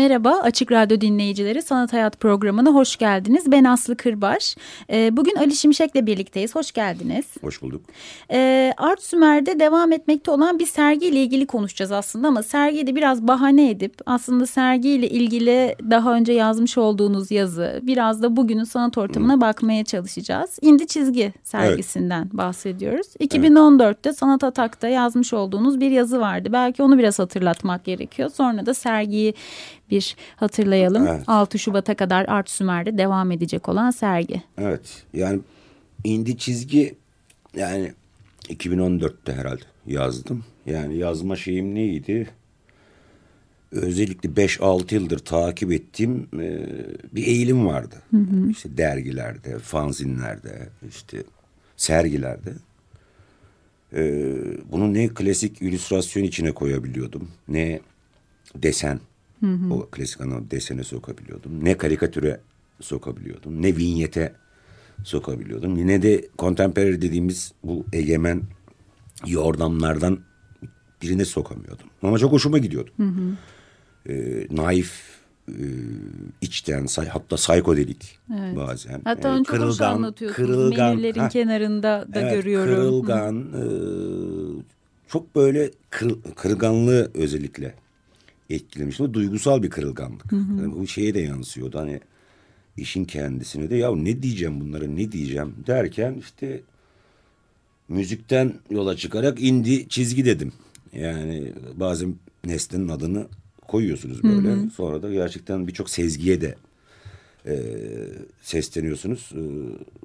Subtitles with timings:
[0.00, 3.52] Merhaba Açık Radyo dinleyicileri Sanat Hayat programına hoş geldiniz.
[3.52, 4.56] Ben Aslı Kırbaş.
[4.92, 6.54] Ee, bugün Ali Şimşek'le birlikteyiz.
[6.54, 7.24] Hoş geldiniz.
[7.40, 7.80] Hoş bulduk.
[8.30, 13.28] Ee, Art Sümer'de devam etmekte olan bir sergiyle ilgili konuşacağız aslında ama sergiyi de biraz
[13.28, 19.34] bahane edip aslında sergiyle ilgili daha önce yazmış olduğunuz yazı biraz da bugünün sanat ortamına
[19.34, 19.40] Hı.
[19.40, 20.58] bakmaya çalışacağız.
[20.62, 22.32] İndi Çizgi sergisinden evet.
[22.32, 23.06] bahsediyoruz.
[23.06, 24.18] 2014'te evet.
[24.18, 26.48] Sanat Atak'ta yazmış olduğunuz bir yazı vardı.
[26.52, 28.30] Belki onu biraz hatırlatmak gerekiyor.
[28.30, 29.34] Sonra da sergiyi
[29.90, 31.06] bir hatırlayalım.
[31.06, 31.24] Evet.
[31.26, 34.42] 6 Şubat'a kadar Art Sümer'de devam edecek olan sergi.
[34.58, 35.40] Evet yani
[36.04, 36.94] indi çizgi
[37.56, 37.92] yani
[38.48, 40.44] 2014'te herhalde yazdım.
[40.66, 42.30] Yani yazma şeyim neydi?
[43.72, 46.66] Özellikle 5-6 yıldır takip ettiğim e,
[47.12, 47.96] bir eğilim vardı.
[48.10, 48.50] Hı hı.
[48.50, 51.22] İşte dergilerde, fanzinlerde, işte
[51.76, 52.52] sergilerde.
[53.92, 54.02] E,
[54.72, 57.80] bunu ne klasik illüstrasyon içine koyabiliyordum, ne
[58.54, 59.00] desen.
[59.40, 59.74] Hı hı.
[59.74, 61.64] O klasik ana desene sokabiliyordum.
[61.64, 62.40] Ne karikatüre
[62.80, 63.62] sokabiliyordum.
[63.62, 64.32] Ne vinyete
[65.04, 65.76] sokabiliyordum.
[65.76, 68.42] Yine de contemporary dediğimiz bu egemen
[69.26, 70.18] yordamlardan
[71.02, 71.86] birine sokamıyordum.
[72.02, 72.90] Ama çok hoşuma gidiyordu.
[72.96, 73.36] Hı hı.
[74.08, 75.64] Ee, naif, e,
[76.40, 78.56] içten, say, hatta psikodelik evet.
[78.56, 79.00] bazen.
[79.04, 80.48] Hatta ee, onu çok kırılgan, anlatıyorsunuz.
[80.48, 82.74] Kırılgan, Menülerin ha, kenarında da evet, görüyorum.
[82.74, 83.64] Kırılgan, e,
[85.08, 87.74] çok böyle kır, kırılganlığı özellikle
[88.50, 89.00] etkilemiş.
[89.00, 90.32] O duygusal bir kırılganlık.
[90.32, 90.62] Hı hı.
[90.62, 91.78] Yani bu şeye de yansıyordu.
[91.78, 92.00] Hani
[92.76, 96.60] işin kendisine de ya ne diyeceğim bunlara ne diyeceğim derken işte
[97.88, 100.52] müzikten yola çıkarak indi çizgi dedim.
[100.92, 103.26] Yani bazen nesnenin adını
[103.68, 104.48] koyuyorsunuz böyle.
[104.48, 104.70] Hı hı.
[104.70, 106.54] Sonra da gerçekten birçok sezgiye de
[107.46, 107.54] e,
[108.42, 109.32] sesleniyorsunuz.
[109.34, 109.42] E,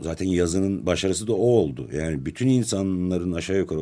[0.01, 1.89] zaten yazının başarısı da o oldu.
[1.93, 3.81] Yani bütün insanların aşağı yukarı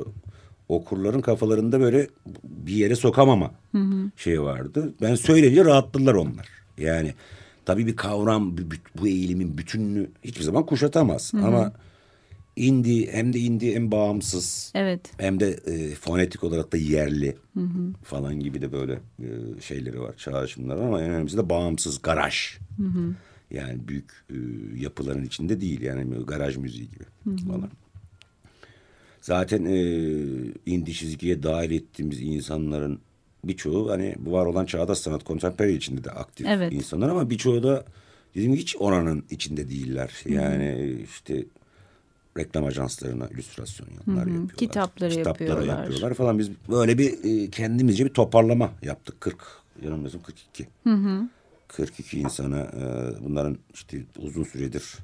[0.75, 2.07] okurların kafalarında böyle
[2.44, 4.11] bir yere sokamama hı hı.
[4.17, 4.94] şeyi vardı.
[5.01, 6.50] Ben söyleyince rahatladılar onlar.
[6.78, 7.13] Yani
[7.66, 8.57] tabii bir kavram
[9.01, 11.33] bu eğilimin bütününü hiçbir zaman kuşatamaz.
[11.33, 11.45] Hı hı.
[11.45, 11.73] Ama
[12.56, 14.72] indi hem de indi hem bağımsız.
[14.75, 15.12] Evet.
[15.17, 17.94] Hem de e, fonetik olarak da yerli hı hı.
[18.03, 19.28] falan gibi de böyle e,
[19.62, 22.57] şeyleri var, çağrışımlar ama en önemlisi de bağımsız garaj.
[22.78, 23.16] Hı hı.
[23.51, 24.35] Yani büyük e,
[24.75, 27.38] yapıların içinde değil yani garaj müziği gibi hı hı.
[27.38, 27.69] falan.
[29.23, 29.78] Zaten e,
[30.66, 33.00] indi çizgiye dahil ettiğimiz insanların
[33.44, 36.73] birçoğu hani bu var olan çağdaş sanat kontemporary içinde de aktif evet.
[36.73, 37.85] insanlar ama birçoğu da
[38.35, 40.12] dediğim hiç oranın içinde değiller.
[40.25, 41.03] Yani Hı-hı.
[41.03, 41.45] işte
[42.38, 44.56] reklam ajanslarına illüstrasyonlar yapıyorlar.
[44.57, 45.83] Kitapları, Kitapları yapıyorlar.
[45.83, 46.39] yapıyorlar falan.
[46.39, 49.22] Biz böyle bir e, kendimizce bir toparlama yaptık.
[49.22, 49.38] 40
[49.83, 50.67] yanılmıyorsam 42.
[50.83, 51.29] Hı hı.
[51.67, 54.97] 42 insana e, bunların işte uzun süredir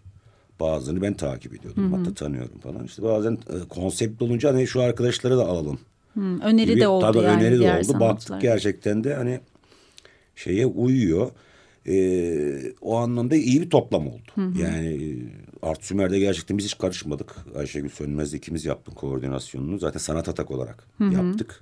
[0.60, 1.92] Bazılarını ben takip ediyordum.
[1.92, 2.00] Hı hı.
[2.00, 2.86] Hatta tanıyorum falan.
[2.86, 5.80] İşte bazen e, konsept olunca hani şu arkadaşları da alalım.
[6.14, 6.82] Hı, öneri gibi.
[6.82, 8.00] de oldu Tabii yani öneri de oldu.
[8.00, 9.40] Baktık gerçekten de hani
[10.36, 11.32] şeye uyuyor.
[11.88, 14.32] Ee, o anlamda iyi bir toplam oldu.
[14.36, 14.60] Hı hı.
[14.60, 17.36] Yani e, Art Sümer'de gerçekten biz hiç karışmadık.
[17.56, 19.80] Ayşegül Sönmez'le ikimiz yaptık koordinasyonunu.
[19.80, 21.14] Zaten sanat atak olarak hı hı.
[21.14, 21.62] yaptık.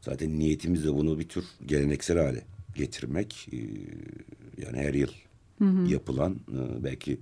[0.00, 2.42] Zaten niyetimiz de bunu bir tür geleneksel hale
[2.74, 3.48] getirmek.
[3.52, 3.56] Ee,
[4.62, 5.10] yani her yıl
[5.58, 5.92] hı hı.
[5.92, 7.18] yapılan e, belki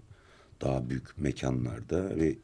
[0.62, 2.36] daha büyük mekanlarda ve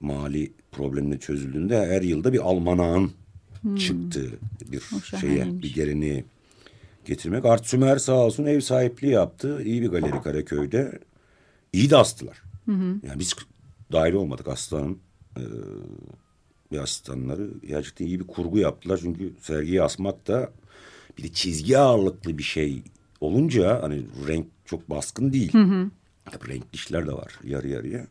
[0.00, 3.12] mali problemle çözüldüğünde her yılda bir almanağın
[3.62, 3.76] hmm.
[3.76, 4.30] çıktığı
[4.72, 4.82] bir
[5.20, 6.24] şeye bir geleneği
[7.04, 7.44] getirmek.
[7.44, 9.62] Art Sümer sağ olsun ev sahipliği yaptı.
[9.62, 10.98] İyi bir galeri Karaköy'de.
[11.72, 12.42] İyi de astılar.
[12.64, 12.96] Hı hı.
[13.06, 13.34] Yani biz
[13.92, 14.98] dahil olmadık aslanın
[15.36, 15.42] e,
[16.72, 17.50] bir asistanları.
[17.66, 18.98] Gerçekten iyi bir kurgu yaptılar.
[19.02, 20.52] Çünkü sergiyi asmak da
[21.18, 22.82] bir de çizgi ağırlıklı bir şey
[23.20, 25.52] olunca hani renk çok baskın değil.
[25.52, 25.90] Hı hı.
[26.32, 28.06] Tabii renkli işler de var yarı yarıya.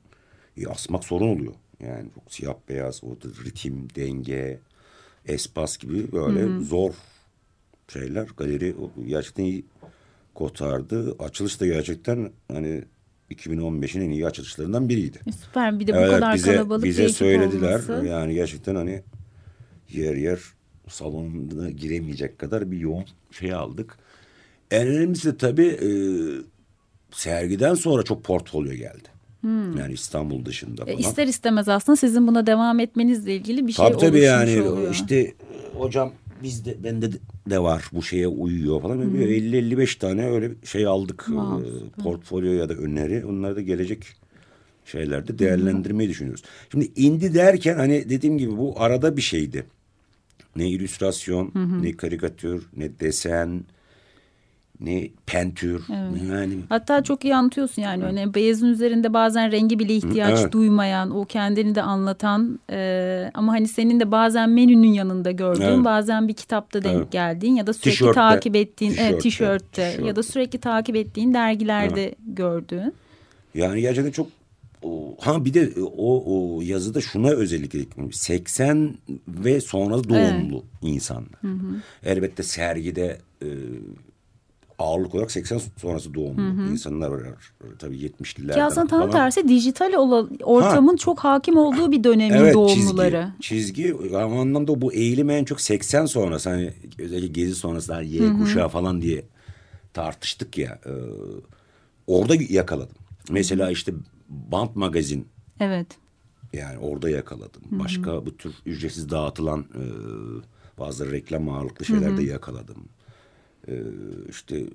[0.58, 1.54] E, asmak sorun oluyor.
[1.80, 4.60] Yani çok siyah beyaz, o ritim, denge,
[5.26, 6.64] espas gibi böyle Hı-hı.
[6.64, 6.94] zor
[7.88, 8.28] şeyler.
[8.38, 8.76] Galeri
[9.08, 9.66] gerçekten iyi
[10.36, 11.16] kotardı.
[11.20, 12.84] Açılış da gerçekten hani
[13.32, 15.20] 2015'in en iyi açılışlarından biriydi.
[15.28, 17.70] E, süper bir de bu evet, kadar bize, kalabalık bize söylediler.
[17.70, 18.06] Olması.
[18.08, 19.02] Yani gerçekten hani
[19.90, 20.40] yer yer
[20.90, 23.98] salonuna giremeyecek kadar bir yoğun şey aldık.
[24.72, 25.90] En önemlisi de tabii e,
[27.12, 29.18] sergiden sonra çok portfolyo geldi.
[29.80, 30.98] Yani İstanbul dışında falan.
[30.98, 34.62] E, ister istemez aslında sizin buna devam etmenizle ilgili bir şey Tabii tabii oluşmuş yani
[34.62, 34.92] oluyor.
[34.92, 35.34] işte e,
[35.78, 36.12] hocam
[36.44, 37.10] bizde bende
[37.50, 39.02] de var bu şeye uyuyor falan.
[39.02, 43.26] 50-55 tane öyle şey aldık Wow, e, portfolyo ya da öneri.
[43.26, 44.04] Onları da gelecek
[44.86, 46.44] şeylerde değerlendirmeyi düşünüyoruz.
[46.72, 49.66] Şimdi indi derken hani dediğim gibi bu arada bir şeydi.
[50.56, 51.52] Ne illüstrasyon,
[51.82, 53.64] ne karikatür, ne desen,
[54.80, 55.84] ne pentür.
[56.32, 60.52] Yani Hatta çok iyi anlatıyorsun yani öyle beyazın üzerinde bazen rengi bile ihtiyaç Evet.
[60.52, 65.86] duymayan, o kendini de anlatan e, ama hani senin de bazen menünün yanında gördüğün, Evet.
[65.86, 67.12] bazen bir kitapta denk Evet.
[67.12, 70.24] geldiğin ya da sürekli Tişörtte, takip ettiğin, evet, tişörtte, tişörtte ya da tişörtte.
[70.24, 72.94] sürekli takip ettiğin dergilerde gördüğün.
[73.56, 74.28] Yani gerçekten çok
[75.20, 78.14] ha bir de o, o yazıda şuna özellikle ekledim.
[78.14, 78.96] 80
[79.28, 81.40] ve sonra doğumlu insanlar.
[82.06, 83.48] Elbette sergide e,
[84.80, 87.54] ağırlık olarak 80 sonrası doğumlu insanlar var.
[87.80, 89.12] Tabii 70'lilerden Ki aslında tam falan.
[89.12, 93.32] tersi dijital ola- ortamın çok hakim olduğu bir dönemin doğumluları.
[93.42, 98.08] Çizgi, çizgi ama anlamda bu eğilim en çok 80 sonrası hani özellikle gezi sonrası hani
[98.10, 99.26] Y kuşağı falan diye
[99.94, 100.80] tartıştık ya.
[100.86, 100.92] e,
[102.08, 102.96] orada yakaladım.
[103.32, 103.94] Mesela işte
[104.30, 105.28] Bant Magazin
[105.60, 105.88] Evet.
[106.54, 107.62] yani orada yakaladım.
[107.72, 109.84] Başka bu tür ücretsiz dağıtılan e,
[110.80, 112.90] bazı reklam ağırlıklı şeyler de yakaladım.
[113.68, 113.74] E,
[114.30, 114.68] işte e,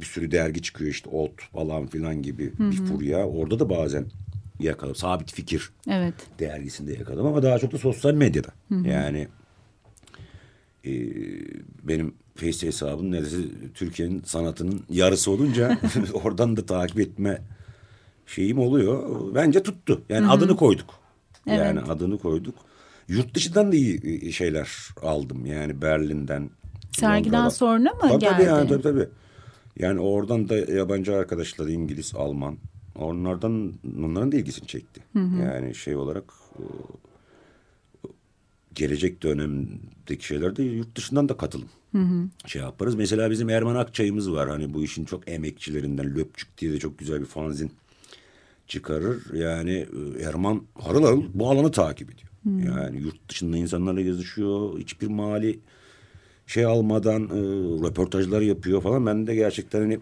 [0.00, 3.26] bir sürü dergi çıkıyor işte Ot falan filan gibi bir furya.
[3.26, 4.06] Orada da bazen
[4.60, 4.96] yakaladım.
[4.96, 6.14] Sabit Fikir Evet.
[6.38, 8.48] dergisinde yakaladım ama daha çok da sosyal medyada.
[8.84, 9.28] Yani
[10.84, 10.92] e,
[11.82, 13.36] benim Face hesabım neredeyse
[13.74, 15.78] Türkiye'nin sanatının yarısı olunca
[16.12, 17.38] oradan da takip etme
[18.26, 19.20] şeyim oluyor.
[19.34, 20.02] Bence tuttu.
[20.08, 20.94] Yani adını koyduk.
[21.46, 22.54] Yani adını koyduk.
[23.08, 24.68] Yurt dışından da iyi e, şeyler
[25.02, 25.46] aldım.
[25.46, 26.50] Yani Berlin'den.
[26.98, 28.34] Sergiden sonra mı tabii, geldi?
[28.34, 29.08] Tabii yani tabii tabii.
[29.78, 32.56] Yani oradan da yabancı arkadaşlar İngiliz, Alman.
[32.96, 35.00] Onlardan onların da ilgisini çekti.
[35.14, 36.24] Yani şey olarak
[36.58, 36.64] e,
[38.74, 41.68] gelecek dönemdeki şeyler de yurt dışından da katılım
[42.46, 42.94] şey yaparız.
[42.94, 44.48] Mesela bizim Erman Akçay'ımız var.
[44.48, 47.72] Hani bu işin çok emekçilerinden Löpçük diye de çok güzel bir fanzin
[48.66, 49.34] çıkarır.
[49.34, 49.86] Yani
[50.18, 52.28] e, Erman harıl harıl bu alanı takip ediyor.
[52.66, 54.78] Yani yurt dışında insanlarla yazışıyor.
[54.78, 55.60] Hiçbir mali
[56.48, 57.40] şey almadan e,
[57.88, 59.06] röportajlar yapıyor falan.
[59.06, 59.98] Ben de gerçekten hani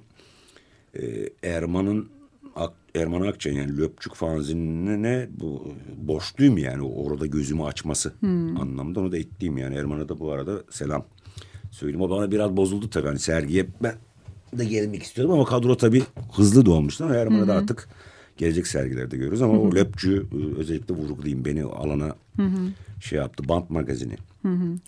[0.94, 2.08] e, Erman'ın
[2.56, 8.12] Ak, Erman Akçay yani Löpçük fanzinine bu borçluyum yani orada gözümü açması
[8.60, 9.00] anlamda.
[9.00, 9.76] Onu da ekleyeyim yani.
[9.76, 11.04] Erman'a da bu arada selam
[11.70, 12.00] söyleyeyim.
[12.00, 13.06] O bana biraz bozuldu tabii.
[13.06, 13.94] Hani sergiye ben
[14.52, 16.02] de gelmek istiyordum ama kadro tabii
[16.32, 17.88] hızlı dolmuştu ama Erman'ı da artık
[18.36, 19.42] gelecek sergilerde görürüz.
[19.42, 21.44] Ama o Löpçü e, özellikle vurgulayayım.
[21.44, 22.14] Beni alana
[23.00, 23.48] şey yaptı.
[23.48, 24.16] Bant magazini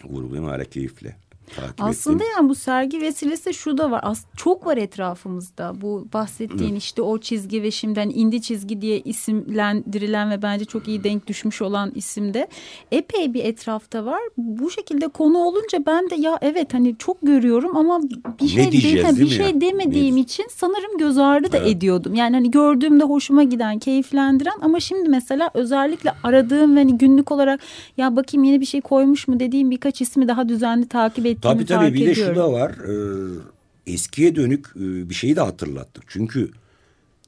[0.04, 0.50] vurgulayayım.
[0.50, 1.16] Hala keyifle
[1.56, 2.34] takip Aslında ettim.
[2.36, 4.00] yani bu sergi vesilesi şu da var.
[4.02, 5.72] As çok var etrafımızda.
[5.80, 11.04] Bu bahsettiğin işte o çizgi ve şimdiden indi çizgi diye isimlendirilen ve bence çok iyi
[11.04, 12.48] denk düşmüş olan isimde
[12.92, 14.20] epey bir etrafta var.
[14.36, 18.00] Bu şekilde konu olunca ben de ya evet hani çok görüyorum ama
[18.42, 19.60] bir şey diyeceğiz, de- bir değil mi şey ya?
[19.60, 21.68] demediğim Ne- için sanırım göz ağrı da Evet.
[21.76, 22.14] ediyordum.
[22.14, 27.60] Yani hani gördüğümde hoşuma giden, keyiflendiren ama şimdi mesela özellikle aradığım ve hani günlük olarak
[27.96, 31.66] ya bakayım yeni bir şey koymuş mu dediğim birkaç ismi daha düzenli takip ettiğimi Tabii
[31.66, 32.34] tabii fark bir de ediyorum.
[32.34, 32.70] şu da var.
[32.70, 36.04] e, eskiye dönük e, bir şeyi de hatırlattık.
[36.08, 36.50] Çünkü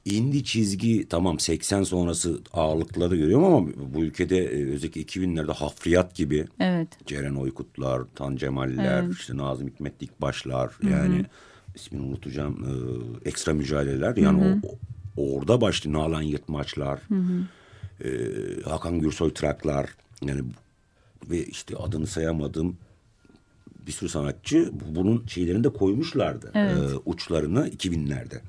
[0.05, 6.45] indi çizgi tamam 80 sonrası ağırlıkları görüyorum ama bu ülkede e, özellikle 2000'lerde hafriyat gibi
[6.59, 6.87] Evet.
[7.05, 11.25] Ceren Oykutlar, Tan Cemaller, işte Nazım Hikmet Dikbaşlar yani
[11.75, 12.55] ismini unutacağım
[13.25, 16.99] e, ekstra mücadeleler yani o, o- orada başladı Nalan Yırtmaçlar,
[18.03, 18.09] e,
[18.69, 19.89] Hakan Gürsoy Traklar
[20.25, 20.41] yani
[21.29, 22.77] ve işte adını sayamadığım
[23.87, 26.51] bir sürü sanatçı bunun şeylerini de koymuşlardı.
[26.53, 26.77] Evet.
[26.77, 28.41] e, uçlarını 2000'lerde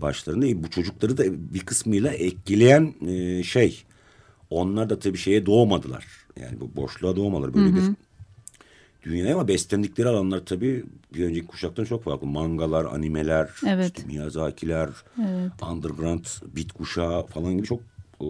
[0.00, 0.46] başlarında.
[0.46, 1.24] E, bu çocukları da
[1.54, 3.84] bir kısmıyla etkileyen e, şey
[4.50, 6.06] onlar da tabii şeye doğmadılar.
[6.40, 7.82] Yani bu boşluğa doğmaları böyle bir
[9.02, 10.84] dünyaya ama beslendikleri alanlar tabii
[11.14, 12.26] bir önceki kuşaktan çok farklı.
[12.26, 13.98] Mangalar, animeler, Evet.
[13.98, 14.88] işte Miyazaki'ler,
[15.72, 16.24] underground,
[16.56, 17.80] bit kuşağı falan gibi çok
[18.20, 18.26] e,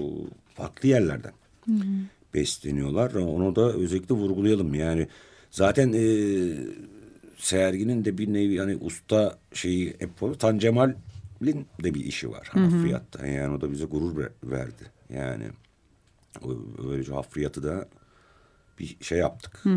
[0.55, 1.33] farklı yerlerden
[2.35, 3.15] besleniyorlar.
[3.15, 4.75] Onu da özellikle vurgulayalım.
[4.75, 5.07] Yani
[5.51, 6.03] zaten e,
[7.39, 10.35] serginin de bir nevi hani usta şeyi hep var.
[10.35, 13.27] Tan Cemal'in de bir işi var hafriyatta.
[13.27, 14.85] Yani o da bize gurur ver- verdi.
[15.15, 15.45] Yani
[16.85, 17.89] böylece hafriyatı da
[18.79, 19.63] bir şey yaptık.
[19.67, 19.71] Ee,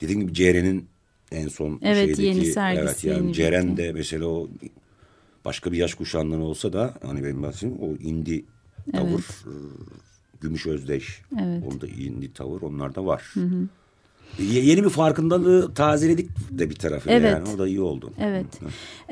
[0.00, 0.88] dediğim gibi Ceren'in
[1.32, 4.48] en son Evet, şeydeki yeni sergisi, evet yani yeni Ceren de mesela o
[5.44, 8.44] başka bir yaş kuşağından olsa da hani benim bahsettiğim o indi
[8.92, 9.52] tavır e,
[10.40, 11.62] Gümüş Özdeş Evet.
[11.66, 13.34] onda indi tavır onlarda var.
[13.36, 13.42] Ye-
[14.38, 17.32] Yeni bir farkındalığı tazeledik de bir tarafı Evet.
[17.32, 17.48] yani.
[17.54, 18.12] O da iyi oldu.
[18.20, 18.46] Evet.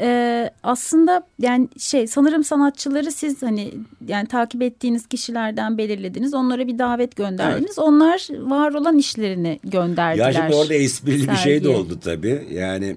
[0.01, 3.75] Ee, aslında yani şey sanırım sanatçıları siz hani
[4.09, 6.35] yani takip ettiğiniz kişilerden belirlediniz.
[6.35, 7.79] Onlara bir davet gönderdiniz.
[7.79, 10.27] Onlar var olan işlerini gönderdiler.
[10.27, 11.77] Ya şimdi orada esprili bir şey de sergiye.
[11.77, 12.47] oldu tabii.
[12.53, 12.97] Yani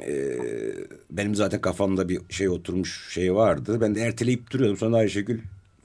[0.00, 0.14] e,
[1.10, 3.78] benim zaten kafamda bir şey oturmuş şey vardı.
[3.80, 4.76] Ben de erteleyip duruyordum.
[4.76, 5.38] Sonra Ayşegül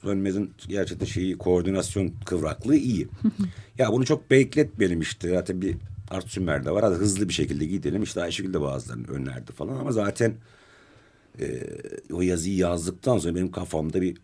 [0.06, 3.08] Sönmez'in gerçekten şeyi koordinasyon kıvraklığı iyi.
[3.78, 5.30] ya bunu çok bekletmeyelim işte.
[5.30, 5.76] Zaten bir
[6.10, 6.84] Art Sümer de var.
[6.84, 8.02] Hadi hızlı bir şekilde gidelim.
[8.02, 9.76] İşte Ayşegül de bazılarını önerdi falan.
[9.76, 10.34] Ama zaten
[11.40, 11.46] e,
[12.12, 14.16] o yazıyı yazdıktan sonra benim kafamda bir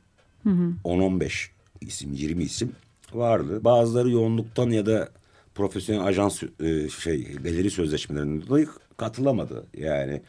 [0.47, 1.49] 10-15
[1.81, 2.73] isim, 20 isim
[3.13, 3.65] vardı.
[3.65, 5.09] Bazıları yoğunluktan ya da
[5.55, 9.67] profesyonel ajans e, şey galeri sözleşmelerinden dolayı katılamadı.
[9.77, 10.23] Yani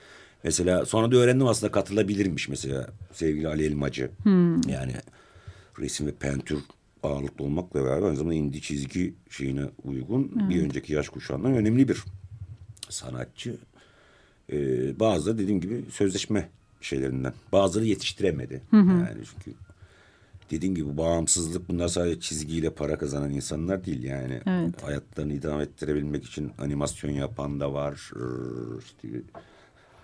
[0.43, 4.10] mesela sonra da öğrendim aslında katılabilirmiş mesela sevgili Ali Elmacı.
[4.67, 4.93] Yani
[5.79, 6.59] resim ve pentür
[7.03, 12.03] ağırlıklı olmakla beraber aynı zamanda indi çizgi şeyine uygun bir önceki yaş kuşağından önemli bir
[12.89, 13.57] sanatçı.
[14.51, 16.49] Ee, bazıları dediğim gibi sözleşme
[16.81, 17.33] şeylerinden.
[17.51, 18.61] Bazıları yetiştiremedi.
[18.73, 19.57] Yani çünkü
[20.51, 24.41] dediğim gibi bağımsızlık bunlar sadece çizgiyle para kazanan insanlar değil yani.
[24.45, 24.83] Evet.
[24.83, 28.11] Hayatlarını idame ettirebilmek için animasyon yapan da var.
[28.85, 29.07] İşte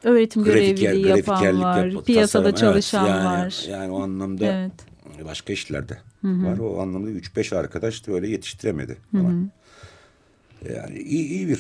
[0.04, 1.86] Öğretim grafiker, görevliliği yapan var.
[1.86, 2.84] yap- piyasada tasarım, evet.
[2.84, 3.66] çalışan yani, var.
[3.70, 4.89] Yani o anlamda Evet.
[5.26, 6.58] Başka işlerde var.
[6.58, 9.52] O anlamda 3-5 arkadaş da öyle yetiştiremedi falan.
[10.74, 11.60] Yani iyi, iyi bir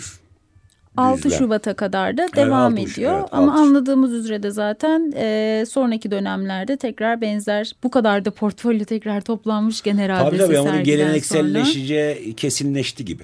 [0.97, 1.39] 6 düzlem.
[1.39, 3.19] Şubat'a kadar da devam 6 Şubat, ediyor.
[3.19, 8.31] evet, Ama 6 anladığımız üzere de zaten e, sonraki dönemlerde tekrar benzer bu kadar da
[8.31, 12.33] portfolyo tekrar toplanmışken herhalde Tabii tabii ama sergiden sonra.
[12.35, 13.23] kesinleşti gibi.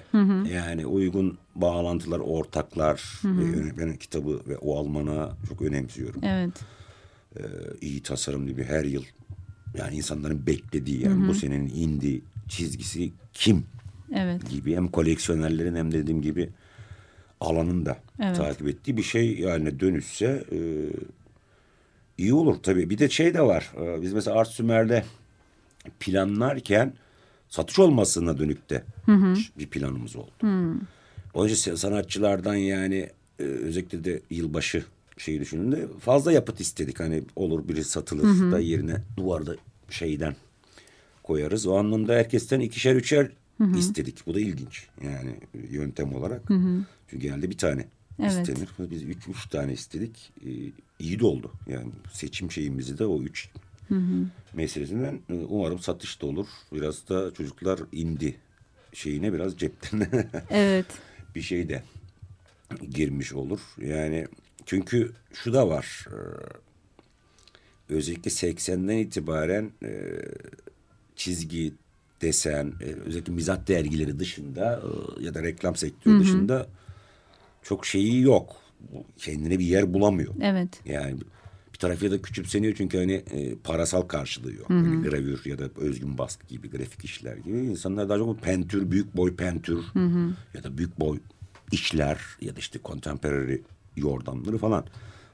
[0.53, 6.21] Yani uygun bağlantılar, ortaklar, ve ben kitabı ve o Alman'a çok önemsiyorum.
[6.23, 6.49] Evet.
[7.37, 7.41] Ee,
[7.81, 9.03] iyi tasarımlı bir her yıl
[9.77, 13.65] yani insanların beklediği yani bu senenin indi çizgisi kim
[14.15, 14.49] Evet.
[14.49, 16.49] gibi hem koleksiyonerlerin hem dediğim gibi
[17.41, 18.35] alanın da Evet.
[18.35, 20.57] takip ettiği bir şey yani dönüşse e,
[22.17, 22.89] iyi olur tabii.
[22.89, 23.71] Bir de şey de var.
[23.81, 25.03] e, biz mesela Art Sümer'de
[25.99, 26.93] planlarken
[27.49, 28.83] satış olmasına dönük de
[29.59, 30.31] bir planımız oldu.
[31.33, 34.83] Onun için sanatçılardan yani e, özellikle de yılbaşı
[35.17, 36.99] şeyi düşündüğünde fazla yapıt istedik.
[36.99, 39.55] Hani olur biri satılır da yerine duvarda
[39.89, 40.35] şeyden
[41.23, 41.67] koyarız.
[41.67, 43.31] O anlamda herkesten ikişer üçer
[43.77, 44.27] istedik.
[44.27, 45.35] Bu da ilginç yani
[45.69, 46.41] yöntem olarak.
[47.09, 47.85] Çünkü genelde bir tane
[48.19, 48.31] Evet.
[48.49, 48.69] istenir.
[48.79, 50.31] Biz üç, üç tane istedik.
[50.45, 50.49] Ee,
[50.99, 51.51] iyi de oldu.
[51.67, 53.49] Yani seçim şeyimizi de o üç
[54.53, 56.47] meselesinden e, umarım satış da olur.
[56.73, 58.35] Biraz da çocuklar indi
[58.93, 60.07] şeyine biraz cepten
[60.49, 60.85] Evet.
[61.35, 61.83] bir şey de
[62.91, 63.59] girmiş olur.
[63.81, 64.27] Yani
[64.65, 66.05] çünkü şu da var.
[66.11, 66.17] e,
[67.89, 69.91] Özellikle 80'den itibaren e,
[71.15, 71.73] çizgi,
[72.21, 74.81] desen, e, özellikle mizah dergileri dışında
[75.19, 76.67] ya da reklam sektörü dışında
[77.63, 78.55] çok şeyi yok.
[79.17, 80.33] Kendine bir yer bulamıyor.
[80.41, 80.69] Evet.
[80.85, 81.17] Yani
[81.73, 84.69] bir tarafı da küçümseniyor çünkü hani e, parasal karşılığı yok.
[84.69, 87.57] Hani gravür ya da özgün baskı gibi grafik işler gibi.
[87.57, 89.83] İnsanlar daha çok pentür, büyük boy pentür
[90.53, 91.19] ya da büyük boy
[91.71, 93.57] işler ya da işte contemporary
[93.97, 94.85] yordamları falan.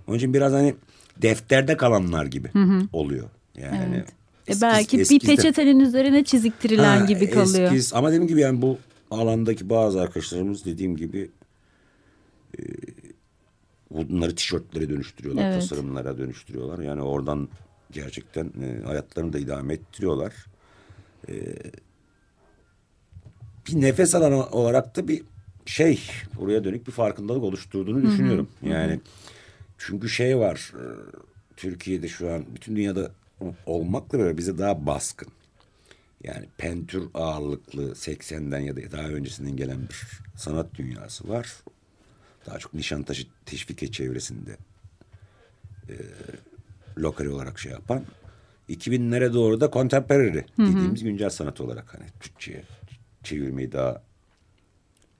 [0.08, 0.75] Onun için biraz hani
[1.22, 2.48] defterde kalanlar gibi
[2.94, 3.30] oluyor.
[3.58, 4.10] Yani Evet.
[4.48, 7.63] E eskiz- belki bir eskizden- peçetenin üzerine çiziktirilen Ha, gibi kalıyor.
[7.72, 7.94] eskiz.
[7.94, 8.77] Ama dediğim gibi yani bu
[9.12, 11.30] alandaki bazı arkadaşlarımız dediğim gibi
[12.60, 12.62] e,
[13.91, 15.62] bunları tişörtlere dönüştürüyorlar, Evet.
[15.62, 16.80] tasarımlara dönüştürüyorlar.
[16.80, 17.50] Yani oradan
[17.91, 20.34] gerçekten e, hayatlarını da idame ettiriyorlar.
[21.30, 21.34] E,
[23.68, 25.24] bir nefes alanı olarak da bir
[25.65, 26.01] şey
[26.36, 28.50] buraya dönük bir farkındalık oluşturduğunu düşünüyorum.
[28.63, 29.00] Yani
[29.77, 30.86] çünkü şey var e,
[31.58, 33.12] Türkiye'de şu an bütün dünyada
[33.65, 35.27] olmakla beraber bize daha baskın.
[36.24, 41.53] Yani pentür ağırlıklı 80'den ya da daha öncesinden gelen bir sanat dünyası var.
[42.46, 44.58] Daha çok Nişantaşı Teşvike çevresinde
[45.89, 45.96] e,
[46.98, 48.03] lokal olarak şey yapan.
[48.70, 52.63] 2000'lere doğru da contemporary dediğimiz güncel sanat olarak hani Türkçe'ye
[53.24, 54.03] çevirmeyi daha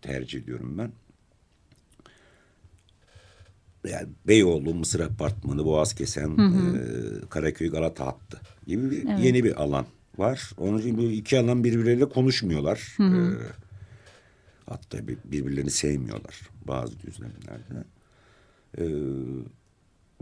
[0.01, 0.91] tercih ediyorum ben.
[3.89, 9.86] Yani Beyoğlu, Mısır Apartmanı, Boğaz Kesen, e, Karaköy, Galata hattı gibi bir, yeni bir alan
[10.17, 10.51] var.
[10.58, 12.96] Onun için bu iki alan birbirleriyle konuşmuyorlar.
[13.00, 13.03] E,
[14.70, 17.84] hatta bir- birbirlerini sevmiyorlar bazı düzlemlerde.
[18.77, 18.84] E,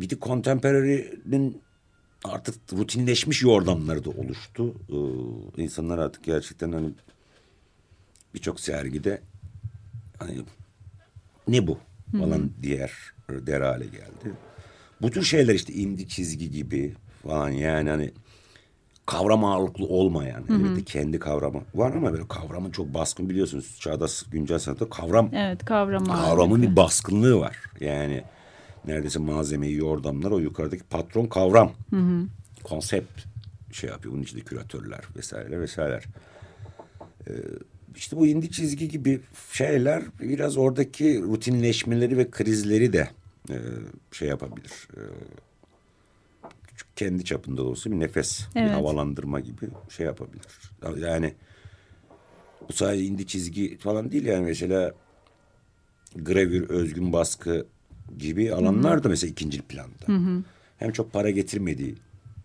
[0.02, 1.62] bir de contemporary'nin
[2.24, 4.76] artık rutinleşmiş yordamları da oluştu.
[4.90, 4.98] E,
[5.64, 6.90] insanlar artık gerçekten hani
[8.34, 9.22] birçok sergide
[10.20, 10.38] hani
[11.48, 11.78] ne bu
[12.12, 12.92] falan diğer
[13.30, 14.34] der hale geldi.
[15.02, 18.12] Bu tür şeyler işte indi çizgi gibi falan yani hani
[19.06, 24.60] kavram ağırlıklı olmayan elbette kendi kavramı var ama böyle kavramın çok baskın biliyorsunuz çağdaş güncel
[24.60, 26.72] sanatta kavram Evet kavram kavramın ağırlıklı.
[26.72, 27.58] bir baskınlığı var.
[27.80, 28.24] Yani
[28.86, 31.72] neredeyse malzemeyi yordamlar o yukarıdaki patron kavram.
[32.64, 33.22] Konsept
[33.72, 34.14] şey yapıyor.
[34.14, 36.00] Bunun içinde küratörler vesaire vesaire.
[37.28, 37.32] Ee,
[38.00, 43.10] işte bu indi çizgi gibi şeyler biraz oradaki rutinleşmeleri ve krizleri de
[43.50, 43.56] e,
[44.12, 44.72] şey yapabilir.
[44.98, 45.02] E,
[46.68, 48.72] küçük kendi çapında da olsa bir nefes, bir Evet.
[48.74, 50.46] havalandırma gibi şey yapabilir.
[51.00, 51.34] Yani
[52.70, 54.94] bu sadece indi çizgi falan değil yani mesela
[56.16, 57.66] gravür, özgün baskı
[58.18, 60.06] gibi alanlar da mesela ikinci planda.
[60.78, 61.96] Hem çok para getirmediği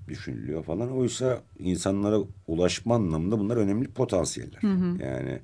[0.09, 0.91] düşünülüyor falan.
[0.91, 4.63] Oysa insanlara ulaşma anlamında bunlar önemli potansiyeller.
[5.05, 5.39] Yani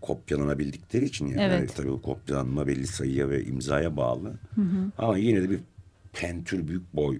[0.00, 1.76] kopyalanabildikleri için yani, Evet.
[1.76, 4.32] Tabii o kopyalanma belli sayıya ve imzaya bağlı.
[4.98, 5.60] Ama yine de bir
[6.12, 7.18] pentür büyük boy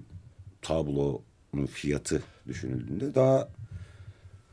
[0.63, 3.49] tablonun fiyatı düşünüldüğünde daha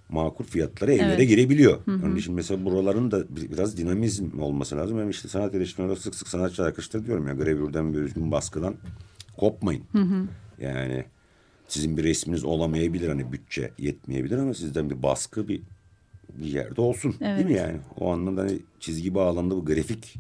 [0.10, 1.28] makul fiyatlara evlere Evet.
[1.30, 1.80] girebiliyor.
[1.88, 4.98] Onun için mesela buraların da bir- biraz dinamizm olması lazım.
[5.00, 8.76] Ben işte sanat eleştirmenleri sık sık sanatçı arkadaşlar diyorum ya gravürden bir özgün baskıdan
[9.38, 9.84] kopmayın.
[10.62, 11.06] Yani
[11.70, 15.62] sizin bir resminiz olamayabilir hani bütçe yetmeyebilir ama sizden bir baskı bir
[16.30, 17.78] bir yerde olsun değil mi yani?
[18.00, 20.16] O anlamda hani çizgi bağlamda bu grafik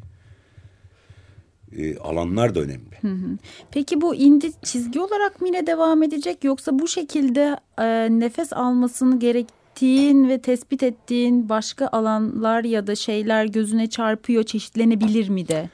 [1.77, 3.37] e, alanlar da önemli.
[3.71, 9.19] Peki bu indi çizgi olarak mı yine devam edecek yoksa bu şekilde e, nefes almasını
[9.19, 15.69] gerektiğin ve tespit ettiğin başka alanlar ya da şeyler gözüne çarpıyor çeşitlenebilir mi de?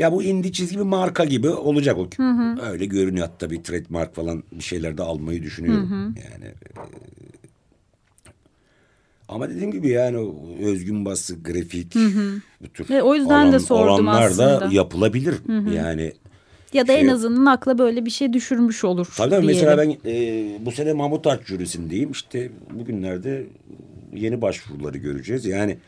[0.00, 2.08] Ya bu indie çizgi bir marka gibi olacak o.
[2.70, 6.14] Öyle görünüyor hatta bir trademark falan bir şeyler de almayı düşünüyorum.
[6.24, 6.70] Yani e,
[9.28, 11.94] ama dediğim gibi yani özgün bası, grafik
[12.60, 14.74] bu tür Ve o yüzden de sordum olanlar da aslında.
[14.74, 15.34] yapılabilir.
[15.74, 16.12] Yani
[16.72, 19.08] Ya da Şey en azından akla böyle bir şey düşürmüş olur.
[19.16, 19.46] Tabii tabii.
[19.46, 20.00] mesela diyelim.
[20.04, 22.10] ben e, bu sene Mahmut Art jürisindeyim.
[22.10, 23.46] İşte bugünlerde
[24.14, 25.46] yeni başvuruları göreceğiz.
[25.46, 25.78] Yani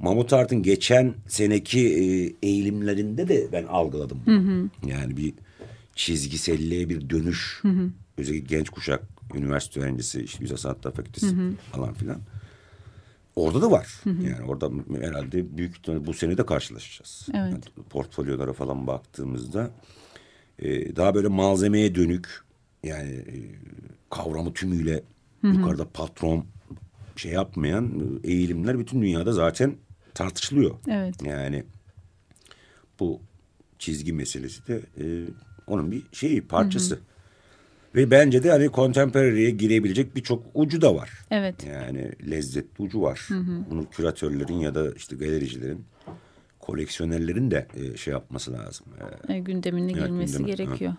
[0.00, 4.20] Mahmut Art'ın geçen seneki e, eğilimlerinde de ben algıladım.
[4.86, 5.34] Yani bir
[5.94, 7.62] çizgiselliğe bir dönüş.
[8.18, 9.02] Özellikle genç kuşak,
[9.34, 11.36] üniversite öğrencisi, işte Güzel Sanatlar Fakültesi
[11.72, 12.20] falan filan.
[13.36, 13.88] Orada da var.
[14.06, 15.76] Yani orada herhalde büyük
[16.06, 17.26] bu sene de karşılaşacağız.
[17.28, 17.52] Evet.
[17.52, 17.60] Yani
[17.90, 19.70] portfolyolara falan baktığımızda
[20.58, 22.44] e, daha böyle malzemeye dönük
[22.84, 23.36] yani e,
[24.10, 25.02] kavramı tümüyle
[25.42, 26.44] yukarıda patron
[27.16, 29.74] şey yapmayan e, eğilimler bütün dünyada zaten
[30.14, 30.74] tartışılıyor.
[30.88, 31.14] Evet.
[31.24, 31.64] Yani
[33.00, 33.20] bu
[33.78, 35.04] çizgi meselesi de e,
[35.66, 36.98] onun bir şeyi parçası.
[37.94, 41.10] Ve bence de hani contemporary'e girebilecek birçok ucu da var.
[41.30, 41.66] Evet.
[41.66, 43.28] Yani lezzetli ucu var.
[43.70, 45.84] Bunu küratörlerin ya da işte galericilerin,
[46.60, 48.86] koleksiyonerlerin de e, şey yapması lazım.
[49.28, 50.94] E, E, gündemine Evet, girmesi gündeme, gerekiyor.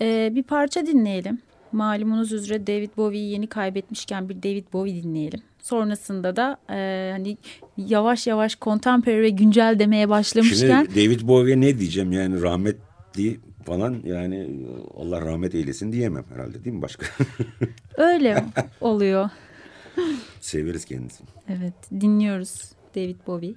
[0.00, 1.38] E, bir parça dinleyelim.
[1.72, 5.40] Malumunuz üzere David Bowie'yi yeni kaybetmişken bir David Bowie dinleyelim.
[5.62, 7.36] Sonrasında da e, hani
[7.76, 13.96] yavaş yavaş contemporary ve güncel demeye başlamışken Şimdi David Bowie'ye ne diyeceğim yani rahmetli falan
[14.04, 14.48] yani
[14.96, 17.06] Allah rahmet eylesin diyemem herhalde değil mi başka?
[17.96, 18.44] öyle
[18.80, 19.30] oluyor.
[20.40, 21.28] Severiz kendisini.
[21.48, 23.54] Evet dinliyoruz David Bowie.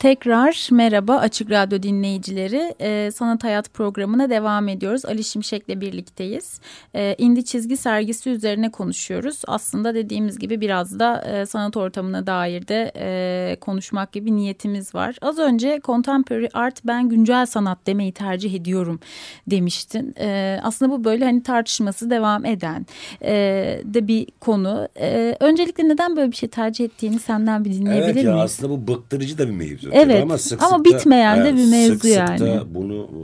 [0.00, 2.74] Tekrar merhaba Açık Radyo dinleyicileri.
[2.80, 5.04] Ee, Sanat Hayat programına devam ediyoruz.
[5.04, 6.60] Ali Şimşek'le birlikteyiz.
[6.94, 9.42] Ee, indi çizgi sergisi üzerine konuşuyoruz.
[9.46, 15.16] Aslında dediğimiz gibi biraz da e, sanat ortamına dair de e, konuşmak gibi niyetimiz var.
[15.22, 19.00] Az önce contemporary art ben güncel sanat demeyi tercih ediyorum
[19.46, 20.14] demiştin.
[20.20, 22.86] Ee, aslında bu böyle hani tartışması devam eden
[23.22, 23.32] e,
[23.84, 24.88] de bir konu.
[25.00, 28.40] Ee, öncelikle neden böyle bir şey tercih ettiğini senden bir dinleyebilir evet miyiz?
[28.42, 29.89] aslında bu bıktırıcı da bir mevzu.
[29.92, 32.40] Evet, ama, sık ama sık bitmeyen de bir mevzu sık sık yani.
[32.40, 33.22] da bunu e,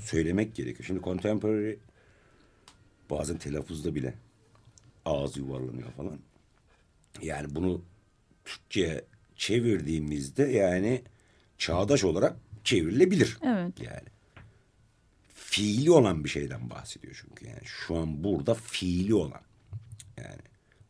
[0.00, 0.84] söylemek gerekiyor.
[0.86, 1.76] Şimdi contemporary
[3.10, 4.14] bazen telaffuzda bile
[5.04, 6.18] ağız yuvarlanıyor falan.
[7.22, 7.82] Yani bunu
[8.44, 9.04] Türkçe'ye
[9.36, 11.02] çevirdiğimizde yani
[11.58, 13.38] çağdaş olarak çevrilebilir.
[13.42, 13.80] Evet.
[13.80, 14.08] Yani
[15.34, 19.42] fiili olan bir şeyden bahsediyor çünkü yani şu an burada fiili olan
[20.18, 20.42] yani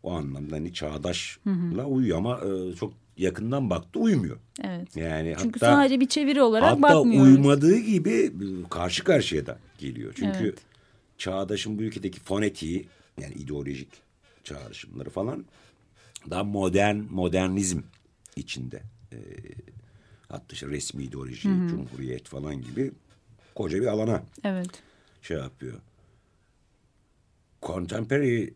[0.02, 4.36] o anlamda hani çağdaşla uyuyor ama e, çok yakından baktı uymuyor.
[4.64, 4.96] Evet.
[4.96, 7.32] Yani Çünkü hatta, sadece bir çeviri olarak hatta bakmıyoruz.
[7.32, 8.32] uymadığı gibi
[8.70, 10.12] karşı karşıya da geliyor.
[10.16, 10.58] Çünkü Evet.
[11.18, 12.86] çağdaşın bu ülkedeki fonetiği
[13.20, 13.88] yani ideolojik
[14.44, 15.44] çağrışımları falan
[16.30, 17.80] daha modern modernizm
[18.36, 18.82] içinde.
[19.12, 19.18] E,
[20.28, 22.92] hatta işte resmi ideoloji, cumhuriyet falan gibi
[23.54, 24.70] koca bir alana Evet.
[25.22, 25.80] şey yapıyor.
[27.62, 28.48] Contemporary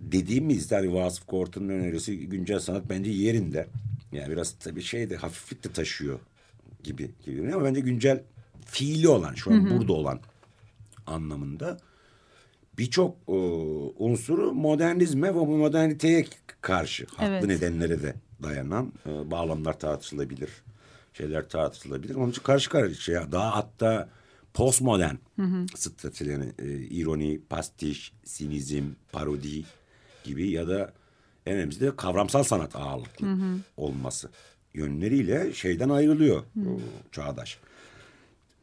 [0.00, 3.66] dediğimizde hani Vasıf Kortun'un önerisi güncel sanat bence yerinde.
[4.12, 6.18] Yani biraz tabii şey de hafiflik de taşıyor
[6.82, 8.22] gibi gibi ama bence güncel
[8.66, 10.20] fiili olan şu an burada olan
[11.06, 11.78] anlamında
[12.78, 13.32] birçok e,
[13.98, 16.26] unsuru modernizme ve moderniteye
[16.60, 17.44] karşı haklı Evet.
[17.44, 20.50] nedenlere de dayanan e, bağlamlar tartışılabilir.
[21.12, 22.14] Şeyler tartışılabilir.
[22.14, 24.08] Onun için karşı karşıya daha hatta
[24.54, 25.14] postmodern
[25.76, 29.64] stratejilerini e, ironi, pastiş, sinizm, parodi
[30.28, 30.92] gibi ya da
[31.46, 33.26] en önemlisi de kavramsal sanat ağırlıklı
[33.76, 34.30] olması
[34.74, 36.80] yönleriyle şeyden ayrılıyor o
[37.12, 37.58] çağdaş.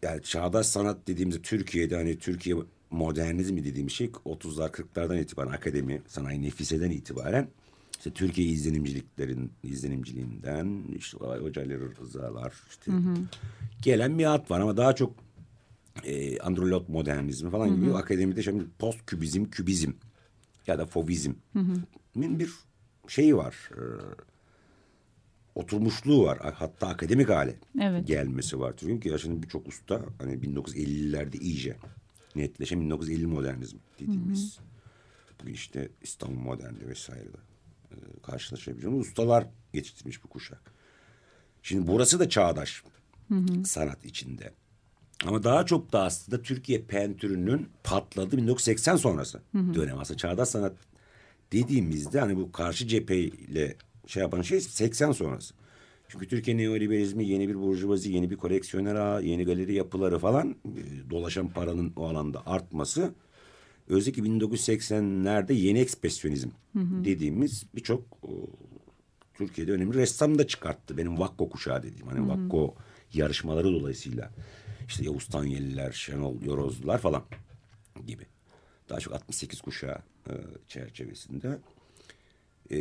[0.02, 2.56] Yani çağdaş sanat dediğimizde Türkiye'de hani Türkiye
[2.92, 7.48] modernizmi dediğimiz şey 30'lar 40'lardan itibaren akademi sanayi nefiseden itibaren
[7.98, 12.92] işte Türkiye izlenimciliklerin izlenimciliğinden işte Hoca Ali Rızalar işte
[13.82, 15.14] gelen bir at var ama daha çok
[16.04, 19.92] e, androlot modernizmi falan gibi akademide şimdi post kübizm kübizm
[20.68, 21.38] ya da fovizmin
[22.16, 22.52] bir
[23.08, 23.70] şeyi var.
[23.78, 23.82] e,
[25.56, 26.40] oturmuşluğu var.
[26.56, 28.08] Hatta akademik hale Evet.
[28.08, 28.74] gelmesi var.
[28.78, 31.78] Çünkü ya şimdi birçok usta hani 1950'lerde iyice
[32.36, 34.60] netleşen 1950 modernizm dediğimiz
[35.42, 37.38] bugün işte İstanbul moderni vesaire de
[37.92, 40.72] e, karşılaşabileceğimiz ustalar yetiştirmiş bu kuşak.
[41.64, 42.84] Şimdi burası da çağdaş
[43.66, 44.54] sanat içinde.
[45.24, 49.42] Ama daha çok da aslında Türkiye pentürünün patladığı 1980 sonrası
[49.74, 50.00] dönem.
[50.00, 50.74] Aslında çağdaş sanat
[51.52, 53.76] dediğimizde hani bu karşı cepheyle
[54.08, 55.54] şey yapan şey 80 sonrası.
[56.08, 61.10] Çünkü Türkiye neoliberalizmi yeni bir burjuvazi, yeni bir koleksiyoner ağı, yeni galeri yapıları falan e,
[61.10, 63.14] dolaşan paranın o alanda artması
[63.90, 66.50] özellikle 1980'lerde yeni ekspresyonizm
[67.06, 68.02] dediğimiz birçok
[69.34, 70.98] Türkiye'de önemli ressam da çıkarttı.
[70.98, 72.08] Benim Vakko kuşağı dediğim.
[72.08, 72.76] Hani Vakko
[73.14, 74.32] yarışmaları dolayısıyla.
[74.88, 77.24] İşte Yavuz Tanyeliler, Şenol Yorozlular falan
[78.08, 78.24] gibi.
[78.90, 79.98] Daha çok 68 kuşağı
[80.30, 80.34] e,
[80.68, 81.58] çerçevesinde.
[82.72, 82.78] E,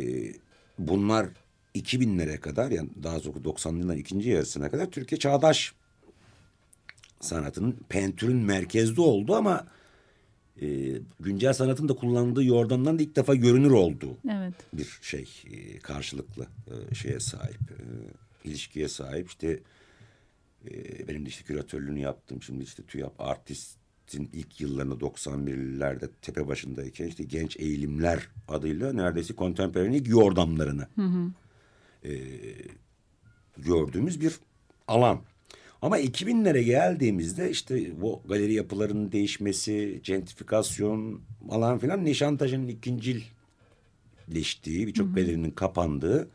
[0.79, 1.27] bunlar
[1.75, 5.73] 2000'lere kadar yani daha çok 90'lı yılların ikinci yarısına kadar Türkiye çağdaş
[7.19, 9.67] sanatının pentürün merkezde oldu ama
[10.61, 10.67] e,
[11.19, 14.53] güncel sanatın da kullandığı yordamdan da ilk defa görünür olduğu Evet.
[14.73, 16.47] bir şey e, karşılıklı
[16.91, 17.83] e, şeye sahip e,
[18.49, 19.59] ilişkiye sahip işte
[20.71, 22.41] e, benim de işte küratörlüğünü yaptım.
[22.41, 29.93] Şimdi işte TÜYAP artistin ilk yıllarında 91'lerde tepe başındayken işte genç eğilimler adıyla neredeyse kontemporane'in
[29.93, 30.87] ilk yordamlarını
[32.03, 32.11] e,
[33.57, 34.39] gördüğümüz bir
[34.87, 35.21] alan.
[35.81, 45.51] Ama 2000'lere geldiğimizde işte bu galeri yapılarının değişmesi, gentrifikasyon falan filan Nişantaşı'nın ikincilleştiği, birçok galerinin
[45.51, 46.29] kapandığı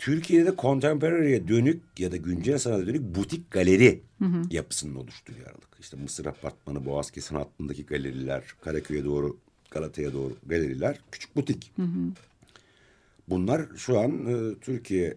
[0.00, 4.02] Türkiye'de contemporary'e dönük ya da güncel sanata dönük butik galeri
[4.50, 5.68] yapısının oluştuğu aralık.
[5.80, 9.36] İşte Mısır Apartmanı, Boğazkesin hattındaki galeriler, Karaköy'e doğru,
[9.70, 11.72] Galata'ya doğru galeriler, küçük butik.
[13.28, 15.16] Bunlar şu an e, Türkiye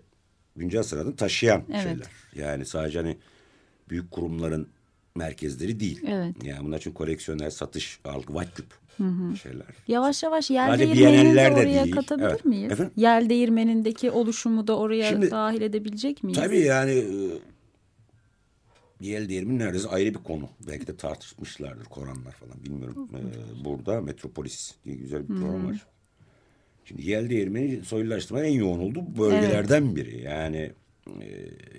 [0.55, 1.83] güncel sanatını taşıyan Evet.
[1.83, 2.07] şeyler.
[2.35, 3.17] Yani sadece hani
[3.89, 4.67] büyük kurumların
[5.15, 6.02] merkezleri değil.
[6.08, 6.36] Evet.
[6.43, 8.65] Yani bunlar için koleksiyoner, satış, algı, vatküp
[9.43, 9.65] şeyler.
[9.88, 11.95] Yavaş yavaş yel değirmenini de oraya değil.
[11.95, 12.45] katabilir Evet.
[12.45, 12.71] miyiz?
[12.71, 12.93] Efendim?
[12.95, 16.39] Yel değirmenindeki oluşumu da oraya Şimdi- dahil edebilecek miyiz?
[16.39, 17.06] Tabii yani e,
[19.02, 20.49] Yel değirmi neredeyse ayrı bir konu.
[20.67, 23.10] Belki de tartışmışlardır Koranlar falan bilmiyorum.
[23.13, 25.86] Ee, burada Metropolis diye güzel bir program var.
[26.86, 30.21] Şimdi yel değirmeni soylulaştırma en yoğun olduğu bölgelerden biri.
[30.21, 30.71] Yani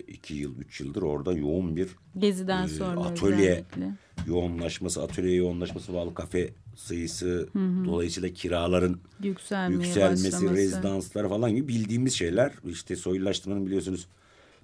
[0.08, 3.90] iki yıl, üç yıldır orada yoğun bir Geziden e, sonra atölye özellikle.
[4.26, 7.48] yoğunlaşması, atölye yoğunlaşması bağlı kafe sayısı,
[7.86, 10.54] dolayısıyla kiraların Yükselmeye yükselmesi, başlaması.
[10.56, 12.52] rezidanslar falan gibi bildiğimiz şeyler.
[12.68, 14.06] İşte soylulaştırmanın biliyorsunuz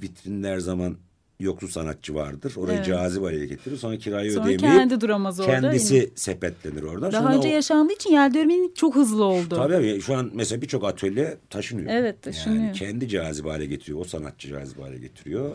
[0.03, 0.96] vitrinde her zaman
[1.40, 2.53] yoksul sanatçı vardır.
[2.57, 2.87] Orayı Evet.
[2.87, 3.76] cazip hale getirir.
[3.76, 5.50] Sonra kirayı Sonra ödeyemeyip kendi duramaz orada.
[5.53, 6.07] kendisi yine.
[6.14, 7.12] sepetlenir oradan.
[7.12, 9.55] Daha Sonra önce o- yaşandığı için yel dönmenin çok hızlı oldu.
[9.57, 11.90] Tabii şu an mesela birçok atölye taşınıyor.
[11.90, 12.62] Evet, taşınıyor.
[12.64, 13.98] Yani kendi cazip hale getiriyor.
[14.00, 15.50] O sanatçı cazip hale getiriyor.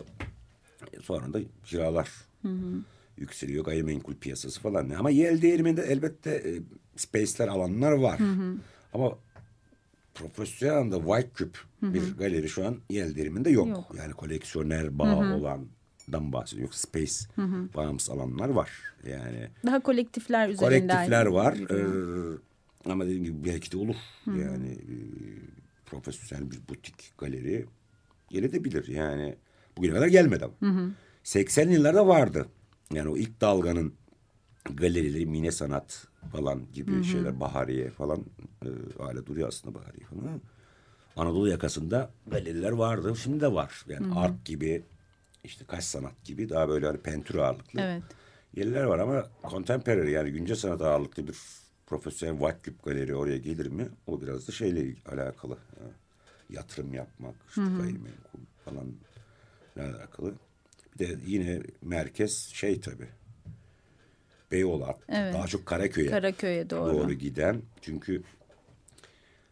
[0.92, 2.08] E, Sonra da kiralar
[3.18, 3.64] yükseliyor.
[3.64, 4.90] Gayrimenkul piyasası falan.
[4.90, 6.50] Ama yel değirmeninde elbette e,
[6.96, 8.18] space'ler alanlar var.
[8.94, 9.12] Ama
[10.14, 11.58] profesyonel anlamda White Cube
[11.94, 13.68] bir galeri şu an yel değirmeninde yok.
[13.68, 13.92] Yok.
[13.98, 15.40] Yani koleksiyoner bağı
[16.08, 16.62] olandan bahsediyor.
[16.68, 17.14] Yoksa space
[17.76, 18.70] bağımsız alanlar var.
[19.10, 20.88] Yani Daha kolektifler üzerinden.
[20.88, 21.54] kolektifler var.
[21.54, 22.38] Ee,
[22.90, 23.96] ama dediğim gibi belki de olur.
[24.26, 24.94] Yani e,
[25.86, 27.66] profesyonel bir butik galeri
[28.30, 28.88] gelebilir.
[28.88, 29.36] Yani
[29.76, 30.92] bugüne kadar gelmedi ama.
[31.24, 32.46] 80'li yıllarda vardı.
[32.92, 33.92] Yani o ilk dalganın
[34.74, 38.24] galerileri, mine sanat falan gibi şeyler, Bahariye falan
[38.62, 40.40] e, hala duruyor aslında Bahariye falan.
[41.16, 43.16] Anadolu yakasında galeriler vardı.
[43.22, 43.84] Şimdi de var.
[43.88, 44.82] Yani art gibi,
[45.46, 48.02] işte kaş sanat gibi daha böyle hani pentür ağırlıklı Evet.
[48.56, 51.36] yerler var ama contemporary yani güncel sanat ağırlıklı bir
[51.86, 53.88] profesyonel White galeri oraya gelir mi?
[54.06, 55.54] O biraz da şeyle alakalı.
[55.54, 55.84] Ha,
[56.50, 58.92] Yatırım yapmak, işte gayrimenkul falan
[59.76, 60.34] alakalı.
[60.94, 63.08] Bir de yine merkez şey tabii.
[64.52, 65.34] Beyoğlu Evet.
[65.34, 66.92] daha çok Karaköy'e Karaköy'e doğru.
[66.94, 67.62] doğru giden.
[67.80, 68.22] Çünkü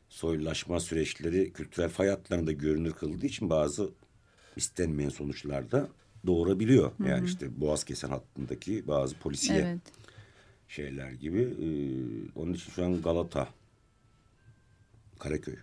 [0.08, 3.90] soylulaşma süreçleri kültürel fay hatlarında görünür kıldığı için bazı
[4.56, 5.88] istenmeyen sonuçlar da
[6.26, 6.92] doğurabiliyor.
[7.06, 9.80] Yani işte Boğaz kesen hattındaki bazı polisiye Evet.
[10.68, 11.40] şeyler gibi.
[11.40, 13.48] Ee, onun için şu an Galata,
[15.18, 15.54] Karaköy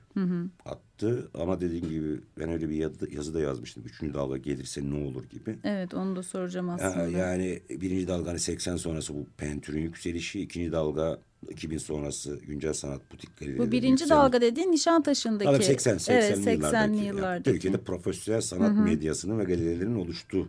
[0.65, 1.29] attı.
[1.33, 3.83] Ama dediğim gibi ben öyle bir yazı, yazı da yazmıştım.
[3.85, 5.59] Üçüncü dalga gelirse ne olur gibi.
[5.63, 7.07] Evet onu da soracağım aslında.
[7.07, 10.41] Yani birinci dalga hani 80 sonrası bu pentürün yükselişi.
[10.41, 13.67] ikinci dalga 2000 sonrası güncel sanat butik galerileri.
[13.67, 15.51] Bu birinci dalga dediğin Nişantaşı'ndaki.
[15.51, 16.75] Tabii 80 80'li evet, 80'li yıllardaki.
[16.75, 17.43] Yani yıllardaki.
[17.43, 20.47] Türkiye'de profesyonel sanat medyasının ve galerilerin oluştuğu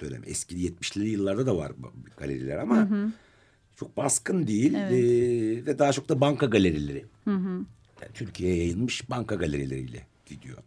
[0.00, 0.22] dönem.
[0.26, 1.72] Eski 70'li yıllarda da var
[2.16, 2.88] galeriler ama
[3.76, 7.04] çok baskın değil Ee, ve daha çok da banka galerileri.
[8.02, 10.58] Yani Türkiye'ye yayılmış banka galerileriyle gidiyor.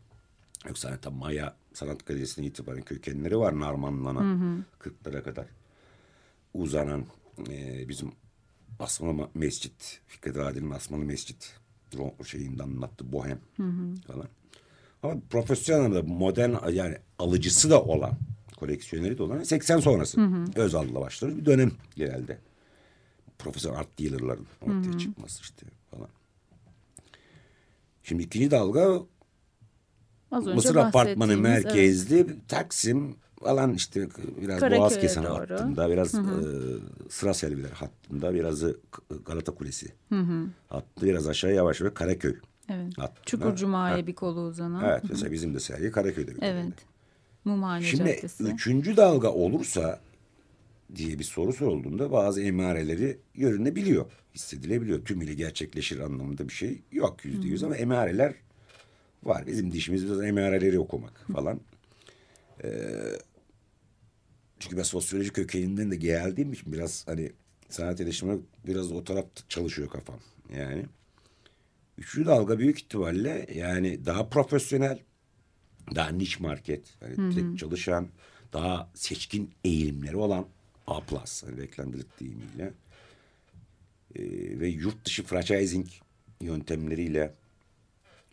[0.68, 4.20] Yoksa hani tabii Maya Sanat Galerisi'ne itibaren kökenleri var Narmanlan'a
[4.80, 5.46] 40'lara kadar
[6.54, 7.06] uzanan
[7.50, 8.12] e, bizim
[8.82, 11.56] Asmalı Mescit, Fikret Adil'in Asmalı Mescit
[12.20, 13.40] o şeyinde anlattı Bohem
[14.08, 14.28] falan.
[15.04, 18.18] Ama profesyonel anlamda modern yani alıcısı da olan,
[18.58, 20.22] koleksiyoneri de olan 80 sonrası.
[20.56, 22.38] Özal'la başlar bir dönem genelde.
[23.40, 26.10] Profesyonel art dealer'ların ortaya çıkması işte falan.
[28.04, 29.02] Şimdi ikinci dalga
[30.32, 34.08] Az önce Mısır Apartmanı merkezli Taksim falan işte
[34.42, 35.34] biraz Karaköy'e Boğaz kesen doğru.
[35.34, 36.20] hattında biraz e,
[37.10, 38.80] sıra selviler hattında birazı
[39.26, 39.88] Galata Kulesi
[40.70, 42.36] hattı biraz aşağı yavaş yavaş Karaköy
[42.70, 42.98] Evet.
[42.98, 43.26] hattında.
[43.26, 44.86] Çukur Cuma'ya Ha, bir kolu uzanan.
[44.86, 46.74] Evet mesela bizim de sergi Karaköy'de bir Evet.
[47.46, 48.44] Mumhane Şimdi Caddesi.
[48.44, 50.00] üçüncü dalga olursa
[50.96, 55.06] diye bir soru sorulduğunda bazı emareleri görünebiliyor, hissedilebiliyor.
[55.06, 58.34] Tümüyle gerçekleşir anlamında bir şey yok yüzde yüz ama emareler
[59.24, 59.48] var.
[59.48, 61.60] Bizim dişimiz biraz emareleri okumak falan.
[62.64, 62.70] Ee,
[64.62, 67.32] çünkü ben sosyoloji kökeninden de geldiğim için biraz hani
[67.70, 70.20] sanat eleştirme biraz o tarafta çalışıyor kafam.
[70.58, 70.86] Yani
[71.98, 75.00] üçüncü dalga büyük ihtimalle yani daha profesyonel,
[75.96, 78.08] daha niş market, hani direkt çalışan,
[78.54, 80.48] daha seçkin eğilimleri olan
[80.88, 81.02] A+,
[81.46, 82.74] hani reklamcılık deyimiyle
[84.16, 85.88] Ee, ve yurt dışı franchising
[86.42, 87.34] yöntemleriyle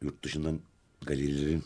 [0.03, 0.61] yurt dışından
[1.07, 1.65] galerilerin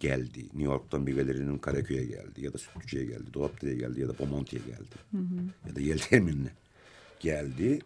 [0.00, 4.18] geldiği, New York'tan bir galerinin Karaköy'e geldi ya da Sütlüce'ye geldi, Dolapdere'ye geldi ya da
[4.18, 5.22] Bomonti'ye geldi
[5.68, 6.50] ya da Yeltermin'e
[7.20, 7.78] geldi.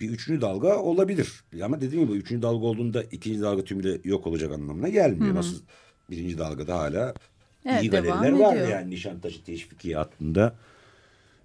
[0.00, 1.44] Bir üçüncü dalga olabilir.
[1.62, 5.34] Ama dediğim gibi üçüncü dalga olduğunda ikinci dalga tümüyle yok olacak anlamına gelmiyor.
[5.34, 5.62] Nasıl
[6.10, 7.14] birinci dalgada hala
[7.64, 8.54] Evet, iyi galeriler var.
[8.54, 8.68] ediyor.
[8.68, 10.56] Yani Nişantaşı Teşvikiye hattında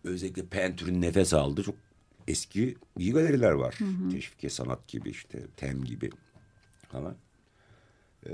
[0.04, 1.76] özellikle Pentür'ün nefes aldığı çok
[2.28, 3.76] eski iyi galeriler var.
[4.12, 6.10] Teşvikiye Sanat gibi işte Tem gibi
[6.91, 7.15] falan.
[8.28, 8.32] Ee,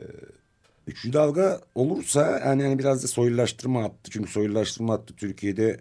[0.88, 4.12] üçüncü dalga olursa yani, yani biraz da soylulaştırma hattı.
[4.12, 5.80] Çünkü soylulaştırma hattı Türkiye'de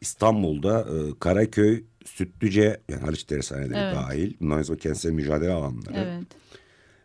[0.00, 3.94] İstanbul'da e, Karaköy, Sütlüce yani Haliç Dershaneleri Evet.
[3.94, 4.34] dahil.
[4.40, 5.94] Bunların sonra kentsel mücadele alanları.
[5.96, 6.26] Evet.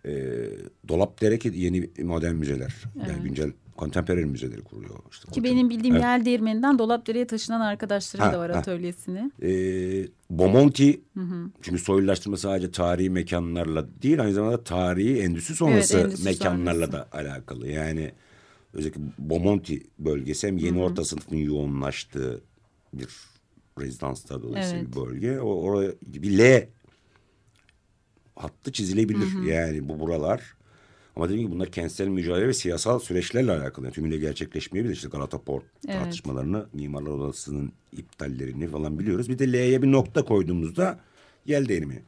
[0.05, 0.11] E,
[0.87, 2.75] Dolapdere ki yeni modern müzeler.
[3.07, 4.99] Yani güncel kontemporer müzeleri kuruluyor.
[5.11, 6.03] İşte Ki benim bildiğim Evet.
[6.03, 8.57] yel değirmeninden Dolapdere'ye taşınan arkadaşları Ha, da var ha.
[8.59, 9.31] atölyesini.
[9.41, 9.51] E,
[10.29, 11.01] Bomonti
[11.61, 16.91] çünkü soylulaştırma sadece tarihi mekanlarla değil aynı zamanda tarihi endüstri sonrası endüstri mekanlarla sonrası.
[16.91, 17.67] da alakalı.
[17.67, 18.11] Yani
[18.73, 22.41] özellikle Bomonti bölgesi hem yeni orta sınıfın yoğunlaştığı
[22.93, 23.07] bir
[23.79, 24.95] rezidanslar dolayısıyla Evet.
[24.95, 25.39] bir bölge.
[25.39, 26.67] O, oraya bir L
[28.35, 29.43] hattı çizilebilir.
[29.43, 30.58] Yani bu buralar.
[31.19, 33.85] Ama dediğim gibi bunlar kentsel mücadele ve siyasal süreçlerle alakalı.
[33.85, 34.93] Yani tümüyle gerçekleşmeyebilir.
[34.93, 35.95] İşte Galata Port Evet.
[35.95, 39.29] tartışmalarını, Mimarlar Odası'nın iptallerini falan biliyoruz.
[39.29, 40.99] Bir de L'ye bir nokta koyduğumuzda
[41.45, 42.03] yel değirimi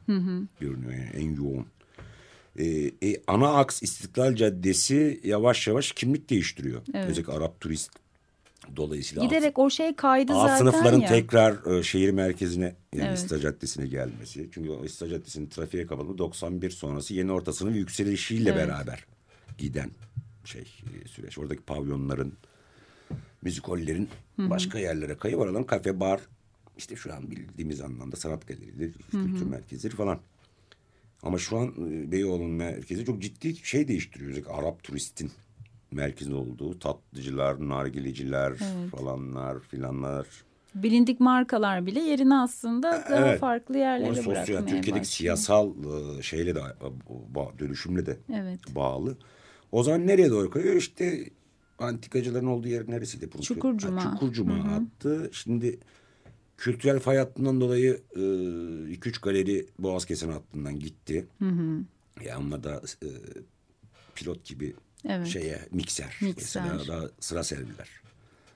[0.60, 1.66] görünüyor yani en yoğun.
[2.56, 6.82] Ee, e, ana aks İstiklal Caddesi yavaş yavaş kimlik değiştiriyor.
[6.94, 7.10] Evet.
[7.10, 7.90] Özellikle Arap turist
[8.76, 11.08] dolayısıyla alt- Giderek o şey kaydı alt zaten sınıfların ya.
[11.08, 13.18] tekrar e, şehir merkezine yani Evet.
[13.18, 14.48] İstiklal Caddesi'ne gelmesi.
[14.54, 18.68] Çünkü o İstiklal Caddesi'nin trafiğe kapalı 91 sonrası yeni orta sınıf yükselişiyle Evet.
[18.68, 19.06] beraber
[19.58, 19.90] giden
[20.44, 20.60] şey
[21.04, 21.38] e, süreç.
[21.38, 22.32] Oradaki pavyonların,
[23.42, 26.20] müzikollerin başka yerlere kayıp oraların kafe, bar,
[26.78, 30.18] işte şu an bildiğimiz anlamda sanat galerileri, kültür merkezleri falan.
[31.22, 34.46] Ama şu an e, Beyoğlu'nun merkezi çok ciddi şey değiştiriyor.
[34.50, 35.30] Arap turistin
[35.92, 38.52] merkezi olduğu tatlıcılar, nargileciler
[38.90, 40.26] falanlar filanlar.
[40.74, 43.40] Bilindik markalar bile yerini aslında daha Evet.
[43.40, 45.04] farklı Onu yerlere sosyal, bırakmaya Türkiye'deki başlıyor.
[45.04, 45.72] siyasal
[46.18, 48.60] e, şeyle de e, dönüşümle de Evet.
[48.74, 49.16] bağlı.
[49.72, 50.74] O zaman nereye doğru kayıyor?
[50.76, 51.30] İşte
[51.78, 53.30] antikacıların olduğu yer neresiydi?
[53.42, 54.04] Çukurcuma.
[54.04, 55.30] Ha, Çukurcuma attı.
[55.32, 55.78] Şimdi
[56.56, 61.26] kültürel fay hattından dolayı 2-3 galeri Boğaz Kesen hattından gitti.
[62.24, 63.08] Ya onlar da e,
[64.14, 64.74] pilot gibi
[65.08, 65.26] Evet.
[65.26, 66.62] şeye mikser, Mikser.
[66.64, 67.88] mesela daha sıra serviler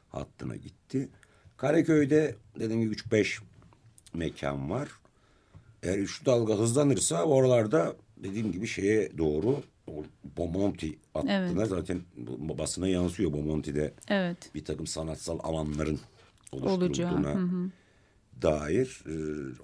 [0.09, 1.09] hattına gitti.
[1.57, 3.41] Karaköy'de dediğim gibi 3-5
[4.15, 4.89] mekan var.
[5.83, 9.63] Eğer üçlü dalga hızlanırsa oralarda dediğim gibi şeye doğru
[10.37, 11.69] Bomonti hattına Evet.
[11.69, 12.01] zaten
[12.59, 14.55] basına yansıyor Bomonti'de Evet.
[14.55, 16.01] bir takım sanatsal alanların
[16.53, 16.75] Olacağı.
[16.77, 17.71] oluşturulduğuna hı.
[18.43, 19.15] dair e,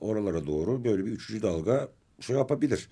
[0.01, 1.89] oralara doğru böyle bir üçüncü dalga
[2.21, 2.89] şey yapabilir.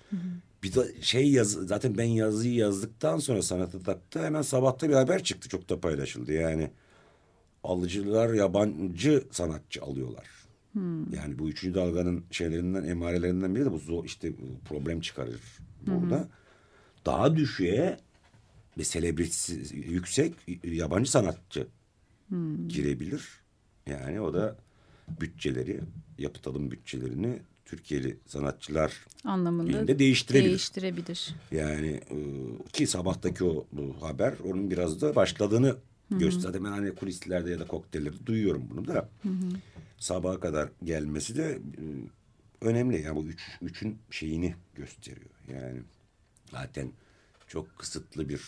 [0.63, 5.23] Bir de şey yaz zaten ben yazıyı yazdıktan sonra sanatı taktı hemen sabahta bir haber
[5.23, 6.71] çıktı çok da paylaşıldı yani
[7.63, 10.27] alıcılar yabancı sanatçı alıyorlar.
[11.15, 14.33] Yani bu üçüncü dalganın şeylerinden emarelerinden biri de bu işte
[14.69, 15.41] problem çıkarır
[15.87, 16.27] burada.
[17.05, 17.97] Daha düşüğe
[18.77, 21.67] ve selebrisi yüksek yabancı sanatçı
[22.67, 23.29] girebilir.
[23.87, 24.55] Yani o da
[25.21, 25.79] bütçeleri,
[26.17, 27.39] yapıt alım bütçelerini
[27.71, 30.49] Türkiye'li sanatçılar Anlamında değiştirebilir.
[30.49, 31.35] değiştirebilir.
[31.51, 32.17] Yani e,
[32.73, 35.75] ki sabahtaki o bu haber onun biraz da başladığını
[36.09, 36.41] gösteriyor.
[36.41, 39.09] Zaten ben hani kulislerde ya da kokteyllerde duyuyorum bunu da.
[39.97, 41.83] Sabaha kadar gelmesi de e,
[42.61, 43.01] önemli.
[43.01, 45.31] Yani bu üç, üçün şeyini gösteriyor.
[45.53, 45.81] Yani
[46.51, 46.91] zaten
[47.47, 48.41] çok kısıtlı bir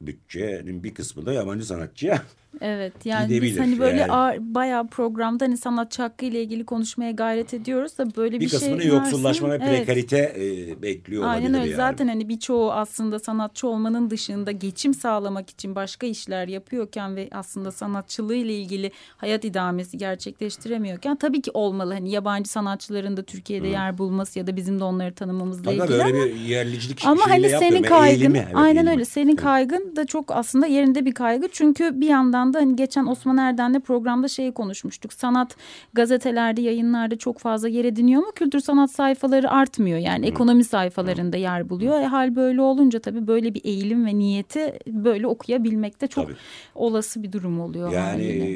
[0.00, 2.22] bütçenin bir kısmı da yabancı sanatçıya
[2.60, 4.12] Evet yani biz hani böyle yani.
[4.12, 8.50] ağır- bayağı programda hani sanatçı hakkı ile ilgili konuşmaya gayret ediyoruz da böyle bir, bir
[8.50, 9.86] kısmını şey yoksullaşma varsa- ve Evet.
[9.86, 11.70] prekarite e, bekliyor Aynen olabilir öyle.
[11.70, 11.76] yani.
[11.76, 17.70] Zaten hani birçoğu aslında sanatçı olmanın dışında geçim sağlamak için başka işler yapıyorken ve aslında
[17.72, 21.92] sanatçılığı ile ilgili hayat idamesi gerçekleştiremiyorken tabii ki olmalı.
[21.94, 25.88] Hani yabancı sanatçıların da Türkiye'de yer bulması ya da bizim de onları tanımamızla Tabii ilgili
[25.90, 28.90] böyle ama bir yerlicilik ama hani senin kaygın eğilimi, evet, aynen eğilimi.
[28.90, 29.40] öyle senin Evet.
[29.40, 33.80] kaygın da çok aslında yerinde bir kaygı çünkü bir yandan da hani geçen Osman Erdem'le
[33.80, 35.12] programda şeyi konuşmuştuk.
[35.12, 35.56] Sanat
[35.92, 39.98] gazetelerde yayınlarda çok fazla yer ediniyor ama kültür sanat sayfaları artmıyor.
[39.98, 42.00] Yani ekonomi sayfalarında yer buluyor.
[42.00, 46.36] E, hal böyle olunca tabii böyle bir eğilim ve niyeti böyle okuyabilmek de çok Tabii.
[46.74, 48.46] olası bir durum oluyor Yani e,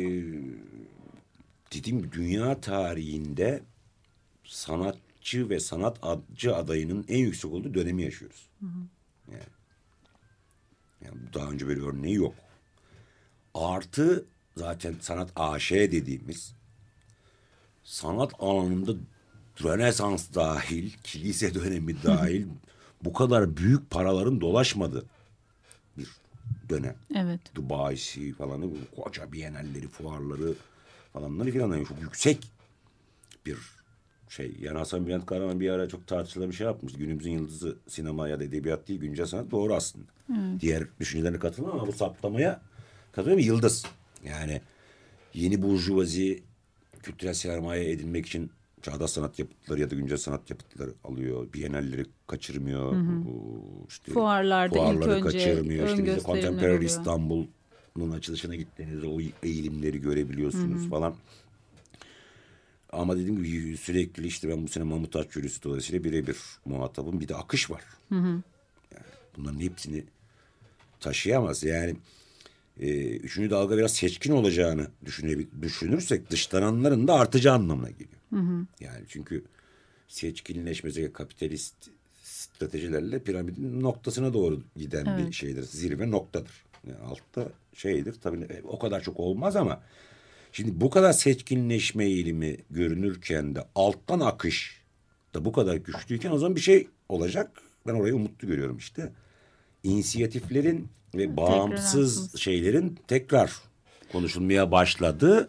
[1.74, 3.62] dediğim dünya tarihinde
[4.45, 8.49] sanatçı ve sanatçı adayının en yüksek olduğu dönemi yaşıyoruz.
[9.28, 9.43] Yani,
[11.05, 12.34] yani daha önce böyle örneği yok.
[13.55, 14.25] Artı
[14.57, 16.55] zaten sanat AŞ dediğimiz
[17.85, 18.93] sanat alanında
[19.65, 22.47] Rönesans dahil, kilise dönemi dahil
[23.05, 25.05] bu kadar büyük paraların dolaşmadığı
[25.99, 26.09] bir
[26.69, 26.97] dönem.
[27.15, 27.41] Evet.
[27.55, 30.55] Dubai'si falan bu koca bienalleri, fuarları
[31.13, 32.51] falanları filan yani çok yüksek
[33.47, 33.59] bir
[34.29, 34.57] şey.
[34.61, 36.93] Yani Hasan Bülent Karaman bir ara çok tartışılan bir şey yapmış.
[36.93, 40.05] Günümüzün yıldızı sinema ya da edebiyat değil güncel sanat doğru aslında.
[40.61, 42.61] Diğer düşüncelerine katılmam ama bu saptamaya
[43.13, 43.45] katılıyorum.
[43.45, 43.87] Yıldız.
[44.25, 44.61] Yani
[45.35, 46.43] yeni burjuvazi
[47.03, 48.51] kültürel sermaye edinmek için
[48.83, 51.53] çağdaş sanat yapıtları ya da güncel sanat yapıtları alıyor.
[51.53, 52.93] Bienalleri kaçırmıyor.
[52.93, 55.89] Bu işte Fuarlarda ilk fuarları önce kaçırmıyor.
[55.89, 56.85] ön İşte Contemporary.
[56.85, 61.15] İstanbul'un açılışına gittiğinizde o eğilimleri görebiliyorsunuz falan.
[62.93, 67.21] Ama dediğim gibi sürekli işte ben bu sene Mahmut Aç Yürüsü dolayısıyla birebir muhatabım.
[67.21, 67.83] Bir de akış var.
[68.11, 68.43] Yani
[69.37, 70.05] bunların hepsini
[71.01, 71.65] taşıyamaz.
[71.65, 71.97] Yani
[72.81, 74.87] e, üçüncü dalga biraz seçkin olacağını
[75.62, 78.20] düşünürsek dışlananların da artacağı anlamına geliyor.
[78.81, 79.45] Yani çünkü
[80.09, 81.74] seçkinleşmesi kapitalist
[82.22, 85.62] stratejilerle piramidin noktasına doğru giden bir şeydir.
[85.62, 86.53] Zirve noktadır.
[86.87, 89.81] Yani altta şeydir tabii e, o kadar çok olmaz ama
[90.53, 94.81] şimdi bu kadar seçkinleşme eğilimi görünürken de alttan akış
[95.35, 97.62] da bu kadar güçlüyken o zaman bir şey olacak.
[97.87, 99.12] Ben orayı umutlu görüyorum işte.
[99.83, 102.41] İnisiyatiflerin ve bağımsız aklımız.
[102.41, 103.53] şeylerin tekrar
[104.12, 105.49] konuşulmaya başladığı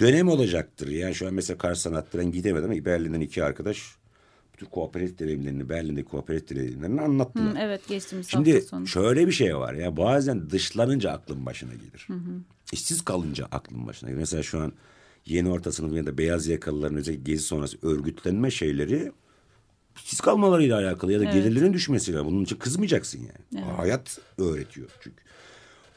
[0.00, 0.88] dönem olacaktır.
[0.88, 3.96] Yani şu an mesela kar sanatlarına gidemedim ama Berlin'den iki arkadaş
[4.52, 7.54] bütün kooperatif deneyimlerini, Berlin'deki kooperatif deneyimlerini anlattılar.
[7.54, 8.86] Hı, evet geçtiğimiz Şimdi hafta sonu.
[8.86, 12.06] şöyle bir şey var ya bazen dışlanınca aklın başına gelir.
[12.72, 14.20] İşsiz kalınca aklın başına gelir.
[14.20, 14.72] Mesela şu an
[15.26, 19.12] yeni orta sınıf ya da beyaz yakalıların özellikle gezi sonrası örgütlenme şeyleri
[19.96, 22.24] işsiz kalmalarıyla alakalı ya da gelirlerin düşmesiyle.
[22.24, 23.20] Bunun için kızmayacaksın
[23.54, 23.64] yani.
[23.66, 25.16] Hayat öğretiyor çünkü.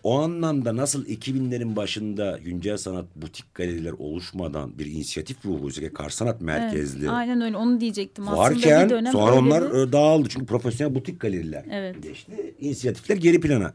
[0.03, 6.09] O anlamda nasıl 2000'lerin başında güncel sanat butik galeriler oluşmadan bir inisiyatif ruhu, özellikle kar
[6.09, 8.23] sanat merkezli Aynen öyle onu diyecektim.
[8.27, 10.29] Aslında varken bir dönem sonra onlar bir- e, dağıldı.
[10.29, 12.03] Çünkü profesyonel butik galeriler Evet.
[12.03, 12.55] geçti.
[12.59, 13.73] İnisiyatifler geri plana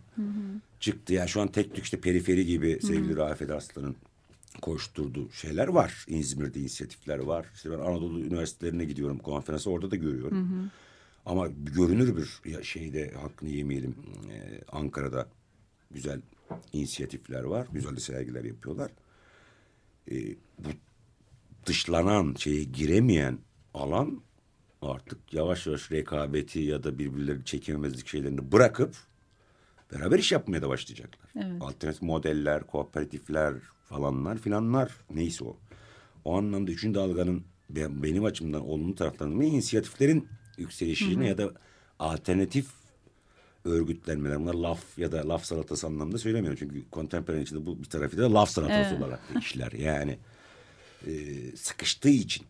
[0.80, 1.14] çıktı.
[1.14, 3.96] Yani şu an tek tük işte periferi gibi sevgili Rafet Arslan'ın
[4.62, 6.04] koşturduğu şeyler var.
[6.08, 7.46] İzmir'de inisiyatifler var.
[7.54, 10.70] İşte ben Anadolu üniversitelerine gidiyorum konferansa orada da görüyorum.
[11.26, 11.46] Ama
[11.76, 13.94] görünür bir şeyde hakkını yemeyelim.
[14.32, 15.28] e, Ankara'da
[15.90, 16.20] güzel
[16.72, 17.66] inisiyatifler var.
[17.72, 18.90] Güzel de sergiler yapıyorlar.
[20.10, 20.14] E,
[20.58, 20.68] bu
[21.66, 23.38] dışlanan şeye giremeyen
[23.74, 24.22] alan
[24.82, 28.96] artık yavaş yavaş rekabeti ya da birbirleri çekememezlik şeylerini bırakıp
[29.92, 31.30] beraber iş yapmaya da başlayacaklar.
[31.36, 31.62] Evet.
[31.62, 35.56] Alternatif modeller, kooperatifler falanlar filanlar neyse o.
[36.24, 40.28] O anlamda üçüncü dalganın ben- benim açımdan olumlu taraflarının inisiyatiflerin
[40.58, 41.50] yükselişine ya da
[41.98, 42.66] alternatif
[43.64, 44.40] örgütlenmeler.
[44.40, 46.58] Bunlar laf ya da laf salatası anlamında söylemiyorum.
[46.58, 49.02] Çünkü kontemporan içinde bu bir tarafı da laf salatası Evet.
[49.02, 49.72] olarak işler.
[49.72, 50.18] Yani
[51.06, 51.12] e,
[51.56, 52.46] sıkıştığı için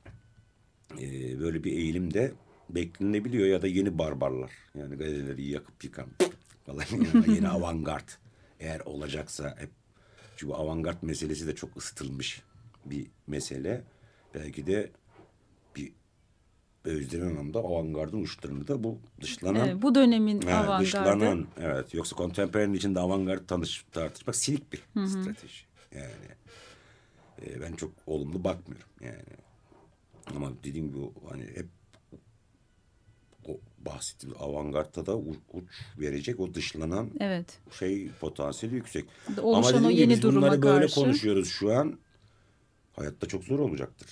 [1.01, 2.32] e, böyle bir eğilim de
[2.70, 4.51] beklenebiliyor ya da yeni barbarlar.
[4.74, 6.07] Yani galerileri yakıp yıkan
[6.69, 8.09] falan yani yeni avantgard
[8.61, 9.71] eğer olacaksa hep
[10.37, 12.43] çünkü avantgard meselesi de çok ısıtılmış
[12.85, 13.85] bir mesele.
[14.35, 14.91] Belki de
[15.77, 15.93] bir
[16.85, 20.85] özlenen anlamda avantgardın uçlarını da bu dışlanan Evet, bu dönemin Ha, avantgardı.
[20.85, 25.64] dışlanan evet yoksa kontemporanın içinde avantgardı tanış, tartışmak silik bir strateji.
[25.95, 26.29] Yani
[27.47, 29.23] e, ben çok olumlu bakmıyorum yani.
[30.37, 30.99] Ama dediğim gibi
[31.31, 31.66] hani hep
[33.49, 35.34] o bahsettiğim avantgardta da uç
[35.99, 37.59] verecek o dışlanan Evet.
[37.78, 39.05] şey potansiyeli yüksek.
[39.43, 40.95] Oluşan Ama o yeni biz bunları duruma böyle karşı.
[40.95, 41.99] konuşuyoruz şu an.
[42.97, 44.09] Hayatta çok zor olacaktır.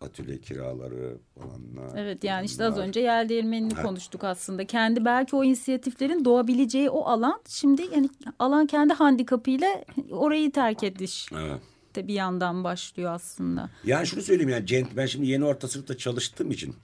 [0.00, 1.98] Atölye kiraları falanlar.
[1.98, 4.66] Evet yani işte az önce yer değirmenini konuştuk aslında.
[4.66, 11.28] Kendi belki o inisiyatiflerin doğabileceği o alan şimdi yani alan kendi handikapıyla orayı terk ediş
[11.32, 11.60] Evet.
[11.94, 13.70] de bir yandan başlıyor aslında.
[13.84, 16.74] Yani şunu söyleyeyim yani Cenk, ben şimdi yeni orta sınıfta çalıştığım için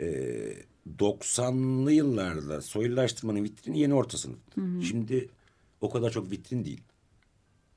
[0.00, 0.06] e,
[0.98, 4.38] 90'lı yıllarda soylulaştırmanın vitrini yeni orta sınıf.
[4.88, 5.28] Şimdi
[5.80, 6.80] o kadar çok vitrin değil.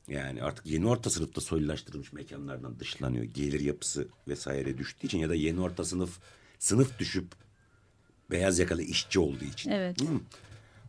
[0.07, 3.23] Yani artık yeni orta sınıfta soylulaştırılmış mekanlardan dışlanıyor.
[3.23, 6.19] Gelir yapısı vesaire düştüğü için ya da yeni orta sınıf
[6.59, 7.27] sınıf düşüp
[8.31, 9.71] beyaz yakalı işçi olduğu için.
[9.71, 10.01] Evet.
[10.01, 10.05] Hı.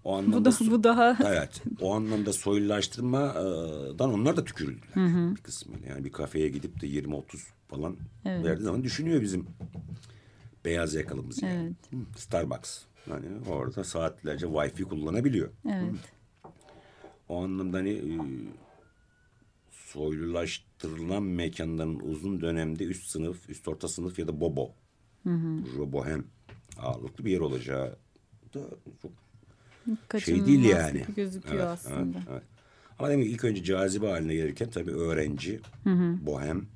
[0.04, 1.62] O Bu anlamda da so- bu daha Evet.
[1.80, 5.88] O anlamda soylulaştırmadan onlar da tükürüldüler bir kısmıyla.
[5.88, 7.22] Yani bir kafeye gidip de 20-30
[7.68, 8.44] falan Evet.
[8.44, 9.46] verdiği zaman düşünüyor bizim
[10.64, 11.74] beyaz yakalımız yani.
[11.92, 12.06] Evet.
[12.14, 12.82] Hı, Starbucks.
[13.08, 15.50] Hani orada saatlerce wifi kullanabiliyor.
[15.68, 15.94] evet.
[17.28, 18.14] O anlamda hani e,
[19.70, 24.72] soylulaştırılan mekanların uzun dönemde üst sınıf, üst orta sınıf ya da bobo,
[25.76, 26.24] bohem
[26.78, 27.96] ağırlıklı bir yer olacağı
[28.54, 28.60] da
[29.02, 29.12] çok
[29.86, 31.04] şey Kaçınılmaz değil gibi yani.
[31.16, 32.18] gözüküyor Evet, aslında.
[32.18, 32.42] evet, evet.
[32.98, 35.60] Ama demek ilk önce cazibe haline gelirken tabii öğrenci,
[36.20, 36.66] bohem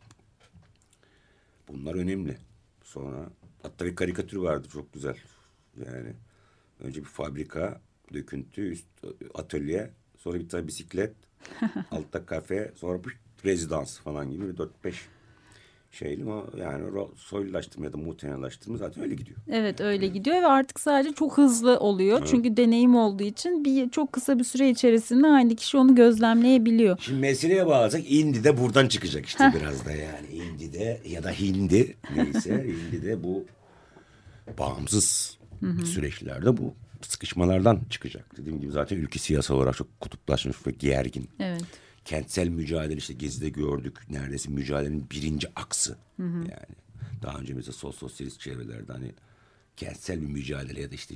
[1.69, 2.37] bunlar önemli.
[2.85, 3.31] Sonra
[3.67, 5.17] hatta bir karikatür vardı çok güzel.
[5.87, 6.13] Yani
[6.81, 7.81] önce bir fabrika,
[8.15, 8.87] döküntü, üst
[9.35, 11.15] atölye, sonra bir tane bisiklet,
[11.91, 15.09] altta kafe, sonra bir rezidans falan gibi bir dört beş
[15.97, 16.85] şeyli ama yani
[17.17, 19.39] soylulaştırma ya da muhtemelenlaştırma zaten öyle gidiyor.
[19.51, 22.23] Evet öyle gidiyor ve artık sadece çok hızlı oluyor.
[22.31, 26.99] Çünkü deneyim olduğu için bir çok kısa bir süre içerisinde aynı kişi onu gözlemleyebiliyor.
[27.01, 30.27] Şimdi meseleye bağlasak indi de buradan çıkacak işte biraz da yani.
[30.29, 32.51] indi de ya da hindi neyse
[32.93, 33.45] hindi de bu
[34.59, 35.39] bağımsız
[35.85, 38.37] süreçlerde bu sıkışmalardan çıkacak.
[38.37, 41.29] Dediğim gibi zaten ülke siyasal olarak çok kutuplaşmış ve gergin.
[41.41, 41.86] Evet.
[42.07, 43.99] Kentsel mücadele işte Gezi'de gördük.
[44.11, 45.97] Neredeyse mücadelenin birinci aksı.
[46.19, 46.77] Yani
[47.23, 49.13] daha önce mesela sol sosyalist çevrelerde hani
[49.77, 51.15] kentsel bir mücadele ya da işte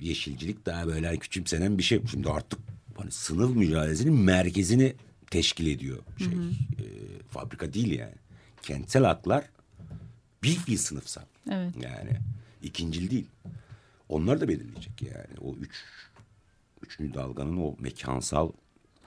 [0.00, 2.06] yeşilcilik daha böyle hani küçümsenen bir şey.
[2.10, 2.60] Şimdi artık
[2.96, 4.94] hani sınıf mücadelesinin merkezini
[5.30, 6.28] teşkil ediyor şey.
[6.28, 6.86] e,
[7.30, 8.14] fabrika değil yani.
[8.62, 9.44] Kentsel haklar
[10.42, 11.24] bir fiil sınıfsal.
[11.50, 11.74] Evet.
[11.82, 12.10] Yani
[12.62, 13.26] ikincil değil.
[14.08, 15.40] Onlar da belirleyecek yani.
[15.40, 15.84] O üç
[16.82, 18.52] üçüncü dalganın o mekansal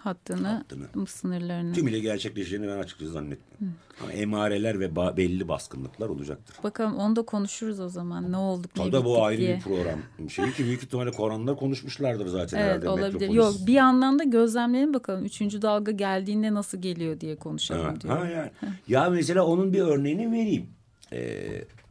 [0.04, 1.08] Hattını, Hattını.
[1.08, 1.74] sınırlarını.
[1.74, 3.78] tümüyle gerçekleşeceğini ben açıkçası zannetmiyorum.
[4.04, 6.56] Ama emareler ve ba- belli baskınlıklar olacaktır.
[6.64, 8.32] Bakalım onu da konuşuruz o zaman.
[8.32, 9.56] Ne olduk ne O da bittik bu ayrı diye.
[9.56, 9.99] bir program.
[10.30, 12.89] Şey ki büyük ihtimalle Koranlar konuşmuşlardır zaten Evet herhalde.
[12.89, 13.14] olabilir.
[13.14, 13.36] Metropolis.
[13.36, 15.26] Yok bir yandan da gözlemleyelim bakalım.
[15.26, 18.52] Üçüncü dalga geldiğinde nasıl geliyor diye konuşalım Ha, ha yani.
[18.88, 20.66] ya mesela onun bir örneğini vereyim.
[21.14, 21.47] Ee,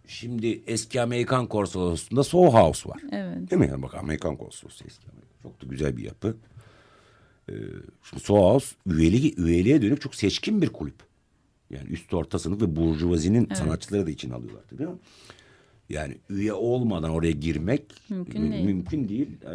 [0.06, 3.00] şimdi eski Amerikan konsolosluğunda Soho House var.
[3.12, 3.50] Evet.
[3.50, 3.68] Değil mi?
[3.68, 5.30] Yani bak Amerikan konsolosluğu eski Amerikan.
[5.42, 6.36] Çok da güzel bir yapı.
[7.48, 7.52] Ee,
[8.02, 10.94] şimdi Soho House üyeli, üyeliğe dönük çok seçkin bir kulüp.
[11.70, 14.98] Yani üst orta sınıf ve burjuvazinin sanatçıları da için alıyorlar tabii ama.
[15.88, 18.64] Yani üye olmadan oraya girmek Mümkün mü- değil.
[18.64, 19.28] mümkün değil.
[19.44, 19.50] Ee,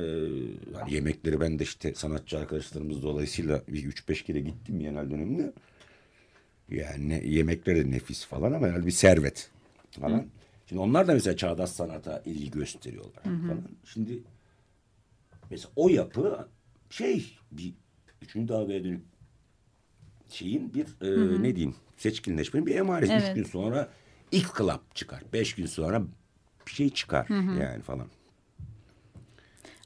[0.74, 5.54] yani yemekleri ben de işte sanatçı arkadaşlarımız dolayısıyla bir üç beş kere gittim Yenal döneminde.
[6.70, 9.50] Yani yemekleri de nefis falan ama yani bir servet
[9.92, 10.26] falan.
[10.70, 13.62] Şimdi onlar da mesela çağdaş sanata ilgi gösteriyorlar falan.
[13.86, 14.20] Şimdi
[15.52, 16.48] mesela o yapı
[16.90, 17.74] şey bir
[18.22, 19.06] üçüncü dalgaya dönük
[20.30, 23.14] şeyin bir e, ne diyeyim seçkinleşmenin bir emaresi.
[23.14, 23.30] Evet.
[23.30, 23.90] Üç gün sonra
[24.32, 25.24] ilk club çıkar.
[25.34, 26.02] Beş gün sonra
[26.68, 27.28] bir şey çıkar
[27.60, 28.08] yani falan.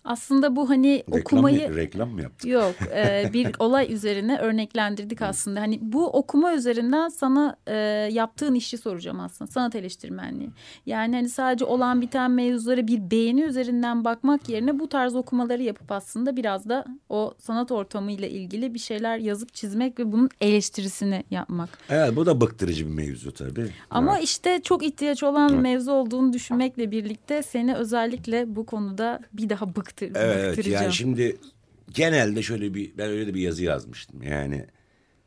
[0.04, 2.50] Aslında bu hani Reklam, okumayı mı, reklam mı yaptık?
[2.50, 5.62] Yok e, bir olay üzerine örneklendirdik aslında.
[5.62, 7.76] Hani bu okuma üzerinden sana e,
[8.12, 9.52] yaptığın işi soracağım aslında.
[9.52, 10.50] Sanat eleştirmenliği.
[10.86, 15.92] Yani hani sadece olan biten mevzulara bir beğeni üzerinden bakmak yerine bu tarz okumaları yapıp
[15.92, 21.70] aslında biraz da o sanat ortamıyla ilgili bir şeyler yazıp çizmek ve bunun eleştirisini yapmak.
[21.90, 23.70] Evet bu da bıktırıcı bir mevzu tabii.
[23.90, 24.24] Ama Evet.
[24.24, 29.76] işte çok ihtiyaç olan bir mevzu olduğunu düşünmekle birlikte seni özellikle bu konuda bir daha
[29.76, 30.84] bıktır, Evet, evet bıktıracağım.
[30.84, 31.38] yani şimdi
[31.94, 34.24] genelde şöyle bir ben öyle de bir yazı yazmıştım.
[34.24, 34.66] Yani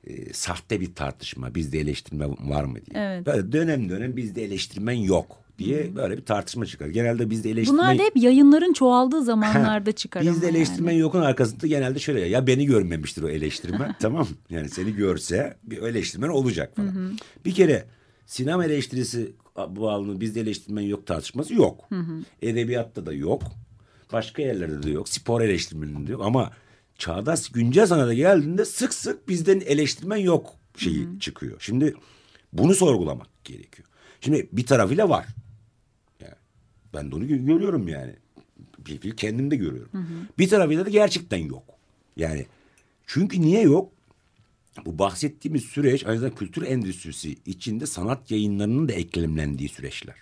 [0.07, 3.05] e, sahte bir tartışma bizde eleştirme var mı diye.
[3.05, 3.27] Evet.
[3.27, 6.87] Böyle dönem dönem bizde eleştirmen yok diye böyle bir tartışma çıkar.
[6.87, 10.57] Genelde bizde eleştirmen Bunlar da hep yayınların çoğaldığı zamanlarda çıkar Bizde yani.
[10.57, 15.83] eleştirmen yokun arkasında genelde şöyle ya, beni görmemiştir o eleştirmen tamam yani seni görse bir
[15.83, 17.19] eleştirmen olacak falan.
[17.45, 17.85] Bir kere
[18.27, 21.89] sinema eleştirisi bağlı bizde eleştirmen yok tartışması yok.
[22.43, 23.43] Edebiyatta da yok.
[24.13, 25.09] Başka yerlerde de yok.
[25.09, 26.53] Spor eleştirmeninde de yok ama
[26.99, 31.57] çağdaş güncel sanata geldiğinde sık sık bizden eleştirmen yok şeyi çıkıyor.
[31.61, 31.95] Şimdi
[32.53, 33.89] bunu sorgulamak gerekiyor.
[34.21, 35.27] Şimdi bir tarafıyla var.
[36.21, 36.35] Yani
[36.95, 38.17] ben de onu gö- görüyorum yani.
[38.79, 39.91] Bir, bir kendim de görüyorum.
[40.39, 41.65] Bir tarafıyla da gerçekten yok.
[42.17, 42.47] Yani
[43.07, 43.93] çünkü niye yok?
[44.87, 50.17] Bu bahsettiğimiz süreç aynı zamanda kültür endüstrisi içinde sanat yayınlarının da eklemlendiği süreçler.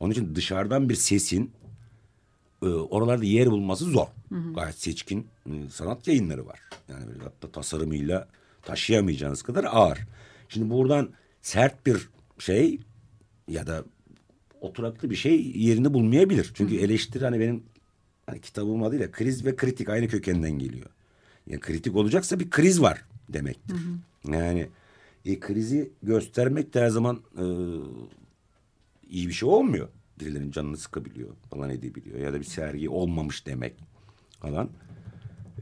[0.00, 1.50] Onun için dışarıdan bir sesin
[2.62, 4.06] e, oralarda yer bulması zor.
[4.54, 6.60] Gayet seçkin e, sanat yayınları var.
[6.88, 8.28] Yani böyle hatta tasarımıyla
[8.62, 9.98] taşıyamayacağınız kadar ağır.
[10.48, 11.10] Şimdi buradan
[11.42, 12.08] sert bir
[12.38, 12.80] şey
[13.48, 13.84] ya da
[14.60, 16.50] oturaklı bir şey yerini bulmayabilir.
[16.54, 17.62] Çünkü eleştiri hani benim
[18.26, 20.86] hani kitabım adıyla kriz ve kritik aynı kökenden geliyor.
[21.46, 23.76] Yani kritik olacaksa bir kriz var demektir.
[24.28, 24.68] Yani
[25.24, 27.44] e, krizi göstermek de her zaman e,
[29.10, 29.88] iyi bir şey olmuyor.
[30.20, 32.18] Birilerinin canını sıkabiliyor falan edebiliyor.
[32.18, 33.74] Ya da bir sergi olmamış demek
[34.40, 34.70] falan.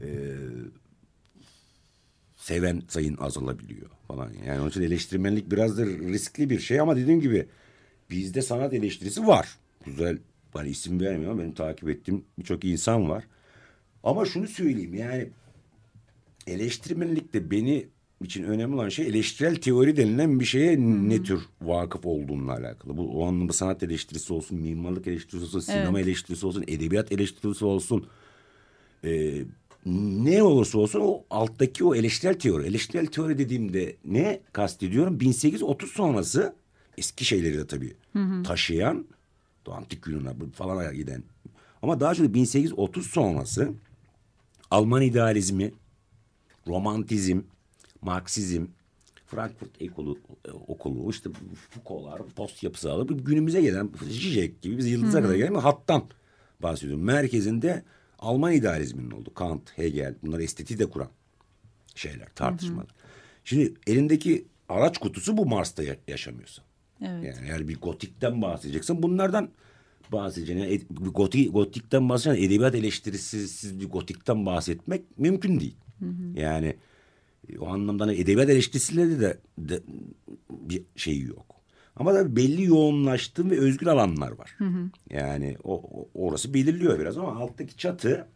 [0.01, 0.07] E,
[2.35, 4.33] seven sayın azalabiliyor falan.
[4.47, 7.47] Yani onun için eleştirmenlik biraz da riskli bir şey ama dediğim gibi
[8.09, 9.57] bizde sanat eleştirisi var.
[9.85, 10.17] Güzel
[10.53, 13.23] hani isim vermiyorum benim takip ettiğim birçok insan var.
[14.03, 15.29] Ama şunu söyleyeyim yani
[16.47, 17.87] eleştirmenlikte beni
[18.21, 22.97] için önemli olan şey eleştirel teori denilen bir şeye ne tür vakıf olduğunla alakalı.
[22.97, 28.07] Bu o anlamda sanat eleştirisi olsun, mimarlık eleştirisi olsun, sinema eleştirisi olsun, edebiyat eleştirisi olsun.
[29.03, 29.43] Ee,
[29.85, 32.67] ne olursa olsun o alttaki o eleştirel teori.
[32.67, 35.19] Eleştirel teori dediğimde ne kastediyorum?
[35.19, 36.55] 1830 sonrası
[36.97, 37.93] eski şeyleri de tabii
[38.43, 39.05] taşıyan
[39.67, 41.23] o antik Yunan'a falan giden.
[41.81, 43.73] Ama daha çok 1830 sonrası
[44.71, 45.71] Alman idealizmi,
[46.67, 47.41] romantizm,
[48.01, 48.65] Marksizm,
[49.27, 51.29] Frankfurt ekolu, e, okulu, işte
[51.69, 56.03] Foucault'lar, post yapısı alıp günümüze gelen Zizek gibi biz yıldıza kadar gelen bir hattan
[56.63, 57.03] bahsediyorum.
[57.03, 57.83] Merkezinde
[58.19, 59.33] Alman idealizminin oldu.
[59.33, 61.09] Kant, Hegel bunlar estetiği de kuran
[61.95, 62.87] şeyler, tartışmalar.
[63.43, 66.61] Şimdi elindeki araç kutusu bu Mars'ta ya- yaşamıyorsa.
[67.01, 67.23] Evet.
[67.25, 69.49] Yani eğer bir gotikten bahsedeceksen bunlardan
[70.11, 70.63] bahsedeceksin.
[70.63, 72.47] Yani bir gotik, gotikten bahsedeceksin.
[72.49, 75.75] Edebiyat eleştirisiz bir gotikten bahsetmek mümkün değil.
[76.35, 76.77] Yani e,
[77.59, 79.79] o anlamda hani edebiyat eleştirisiyle de, de
[80.49, 81.55] bir şeyi yok.
[81.95, 84.57] Ama tabii belli yoğunlaştığı ve özgür alanlar var.
[85.09, 88.27] Yani o, o- orası belirliyor biraz ama alttaki çatı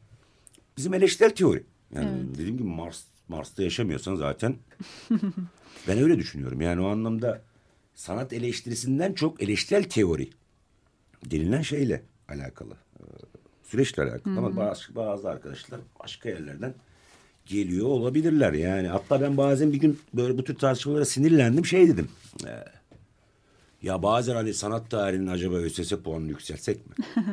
[0.78, 1.64] bizim eleştirel teori.
[1.96, 4.56] Yani dediğim gibi Mars Mars'ta yaşamıyorsan zaten
[5.88, 6.62] ben öyle düşünüyorum.
[6.62, 7.42] Yani o anlamda
[7.96, 10.30] sanat eleştirisinden çok eleştirel teori
[11.32, 12.74] denilen şeyle alakalı.
[13.00, 13.04] Ee,
[13.64, 14.38] süreçle alakalı.
[14.38, 16.74] Ama bazı, bazı arkadaşlar başka yerlerden
[17.46, 18.54] geliyor olabilirler.
[18.54, 21.66] Yani hatta ben bazen bir gün böyle bu tür tartışmalara sinirlendim.
[21.66, 22.08] Şey dedim.
[22.48, 22.50] "Ee,
[23.82, 26.94] ya bazen hani sanat tarihinin acaba ÖSS puanını yükseltsek mi?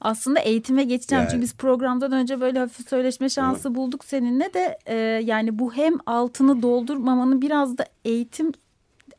[0.00, 1.30] Aslında eğitime geçeceğim Yani.
[1.30, 5.94] çünkü biz programdan önce böyle hafif söyleşme şansı bulduk seninle de e, yani bu hem
[6.06, 8.52] altını doldurmamanın biraz da eğitim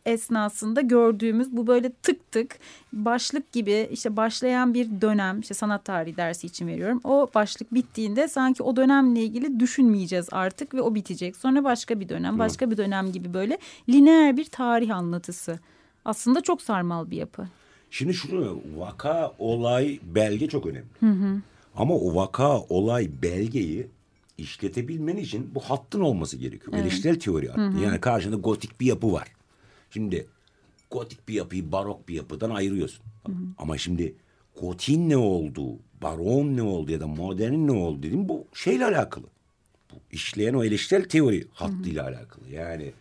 [0.08, 2.60] esnasında gördüğümüz bu böyle tık tık
[2.94, 7.02] başlık gibi işte başlayan bir dönem işte sanat tarihi dersi için veriyorum.
[7.04, 11.36] O başlık bittiğinde sanki o dönemle ilgili düşünmeyeceğiz artık ve o bitecek.
[11.36, 13.58] Sonra başka bir dönem başka bir dönem gibi böyle
[13.90, 15.60] lineer bir tarih anlatısı.
[16.06, 17.48] Aslında çok sarmal bir yapı.
[17.92, 20.86] Şimdi şunu vaka, olay, belge çok önemli.
[21.76, 23.88] Ama o vaka, olay, belgeyi
[24.38, 26.74] işletebilmen için bu hattın olması gerekiyor.
[26.78, 27.78] Eleştirel teori hattı.
[27.84, 29.28] Yani karşında gotik bir yapı var.
[29.98, 30.28] Şimdi
[30.92, 33.06] gotik bir yapıyı barok bir yapıdan ayırıyorsun.
[33.58, 34.16] Ama şimdi
[34.62, 39.26] gotiğin ne olduğu, barokun ne olduğu ya da modernin ne olduğu dediğim bu şeyle alakalı.
[39.92, 42.50] Bu işleyen o eleştirel teori hattıyla alakalı.
[42.50, 42.94] Yani e,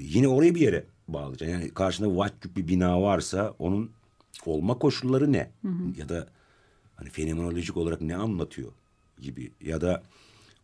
[0.00, 1.58] yine orayı bir yere bağlayacaksın.
[1.58, 3.90] Yani karşında vatküp bir bina varsa onun
[4.46, 5.50] olma koşulları ne?
[5.98, 6.26] Ya da
[6.96, 8.72] hani fenomenolojik olarak ne anlatıyor
[9.20, 9.52] gibi.
[9.60, 10.02] Ya da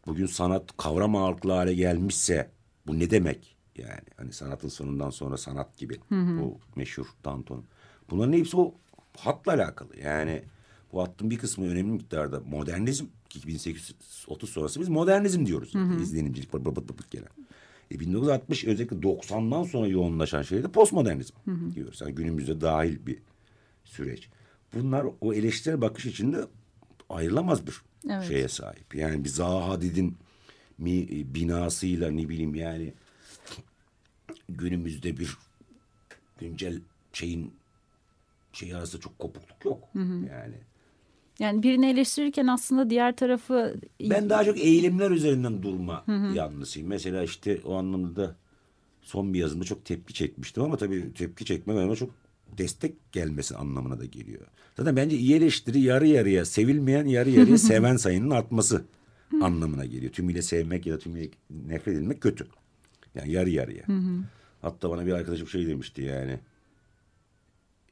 [0.06, 2.50] bugün sanat kavram ağırlıklı hale gelmişse
[2.86, 3.55] bu ne demek?
[3.78, 5.96] Yani hani sanatın sonundan sonra sanat gibi.
[6.42, 7.64] O meşhur Danton.
[8.10, 8.74] Bunların hepsi o
[9.16, 9.98] hatla alakalı.
[10.02, 10.42] Yani
[10.92, 13.06] bu hattın bir kısmı önemli miktarda modernizm.
[13.28, 15.70] ki 1830 sonrası biz modernizm diyoruz.
[15.72, 15.98] zaten.
[15.98, 17.28] İzlenimcilik bıt bıt bıt bıt gelen.
[17.90, 21.34] E 1960 özellikle 90'dan sonra yoğunlaşan şey de postmodernizm
[21.74, 22.00] diyoruz.
[22.00, 23.18] Yani günümüzde dahil bir
[23.84, 24.28] süreç.
[24.74, 26.44] Bunlar o eleştirel bakış içinde
[27.08, 28.28] ayrılamaz bir Evet.
[28.28, 28.94] şeye sahip.
[28.94, 30.16] Yani bir Zaha Hadid'in
[31.34, 32.94] binasıyla ne bileyim yani
[34.48, 35.36] günümüzde bir
[36.40, 36.80] güncel
[37.12, 37.52] şeyin
[38.52, 39.88] şey arasında çok kopukluk yok.
[40.30, 40.54] Yani
[41.38, 46.88] Yani birini eleştirirken aslında diğer tarafı ben daha çok eğilimler üzerinden durma yanlısıyım.
[46.88, 48.36] Mesela işte o anlamda da
[49.02, 52.10] son bir yazımda çok tepki çekmiştim ama tabii tepki çekmem ama çok
[52.58, 54.40] destek gelmesi anlamına da geliyor.
[54.76, 58.84] Zaten bence iyi eleştiri yarı yarıya sevilmeyen yarı yarıya seven sayının artması
[59.42, 60.12] anlamına geliyor.
[60.12, 61.28] Tümüyle sevmek ya da tümüyle
[61.66, 62.46] nefret edilmek kötü.
[63.16, 63.84] Yani yarı yarıya.
[64.62, 66.40] Hatta bana bir arkadaşım şey demişti yani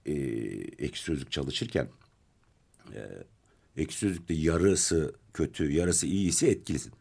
[0.07, 0.13] e,
[0.85, 1.89] ekşi sözlük çalışırken
[2.95, 3.01] e,
[3.77, 6.93] ekşi sözlükte yarısı kötü, yarısı iyi ise etkilisin.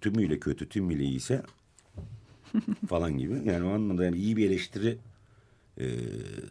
[0.00, 1.42] Tümüyle kötü, tümüyle iyi ise
[2.88, 3.40] falan gibi.
[3.44, 4.98] Yani o anlamda yani iyi bir eleştiri
[5.80, 5.86] e,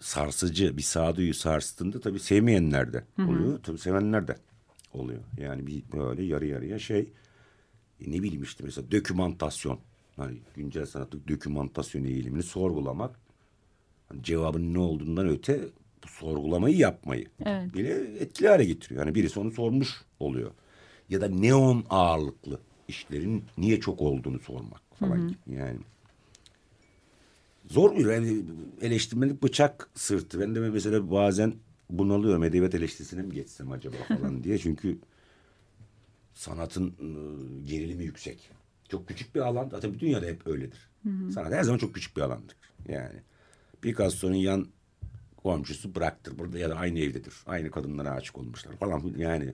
[0.01, 3.59] sarsıcı bir sağduyu sarstığında tabii sevmeyenler de oluyor.
[3.63, 4.35] Tabii sevenler de
[4.93, 5.19] oluyor.
[5.37, 6.99] Yani bir böyle yarı yarıya şey
[8.01, 9.79] e, ne bileyim işte mesela dokümantasyon.
[10.21, 13.19] Hani güncel sanatlık dokümantasyon eğilimini sorgulamak
[14.09, 15.61] hani cevabın ne olduğundan öte
[16.03, 17.73] bu sorgulamayı yapmayı Evet.
[17.73, 19.05] bile etkili hale getiriyor.
[19.05, 20.51] Yani birisi onu sormuş oluyor.
[21.09, 25.55] Ya da neon ağırlıklı işlerin niye çok olduğunu sormak falan gibi.
[25.55, 25.79] Yani
[27.69, 28.43] zor bir yani
[28.81, 30.39] eleştirmenlik bıçak sırtı.
[30.39, 31.53] Ben de mesela bazen
[31.89, 34.57] bunalıyorum edebiyat eleştirisine mi geçsem acaba falan diye.
[34.57, 34.97] Çünkü
[36.33, 38.49] sanatın ıı, gerilimi yüksek.
[38.91, 39.69] Çok küçük bir alan.
[39.69, 40.89] Zaten bütün dünyada hep öyledir.
[41.33, 42.55] Sanat her zaman çok küçük bir alandır.
[42.87, 43.19] Yani
[43.81, 44.67] Picasso'nun yan
[45.37, 47.33] komşusu bıraktır burada ya da aynı evdedir.
[47.45, 49.13] Aynı kadınlara aşık olmuşlar falan.
[49.17, 49.53] Yani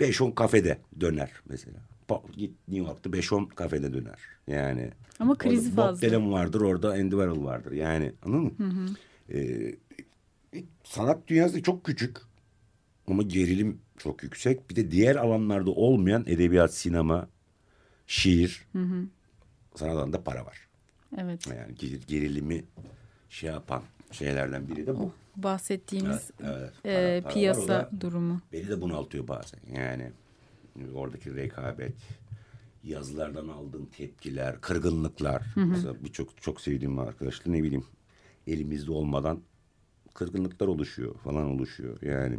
[0.00, 1.78] 5-10 kafede döner mesela.
[2.36, 4.18] Git New York'ta 5-10 kafede döner.
[4.46, 4.90] Yani
[5.20, 6.08] Ama Bob fazla.
[6.08, 7.72] Dylan vardır orada Andy Warhol vardır.
[7.72, 8.88] Yani anladın mı?
[9.32, 9.74] Ee,
[10.84, 12.16] sanat dünyası çok küçük
[13.06, 14.70] ama gerilim çok yüksek.
[14.70, 17.28] Bir de diğer alanlarda olmayan edebiyat, sinema,
[18.08, 18.66] şiir,
[19.76, 20.68] sanat alanında para var.
[21.18, 22.64] evet Yani ger- gerilimi
[23.30, 23.82] şey yapan
[24.12, 25.12] şeylerden biri de bu.
[25.36, 27.28] bahsettiğimiz Evet, e, para- para var.
[27.28, 28.40] O piyasa da durumu.
[28.52, 29.60] Beni de bunaltıyor bazen.
[29.74, 30.12] Yani
[30.94, 31.94] oradaki rekabet,
[32.84, 35.42] yazılardan aldığım tepkiler, kırgınlıklar.
[35.56, 37.84] Mesela birçok çok sevdiğim arkadaşlar ne bileyim
[38.46, 39.40] elimizde olmadan
[40.14, 42.02] kırgınlıklar oluşuyor falan oluşuyor.
[42.02, 42.38] Yani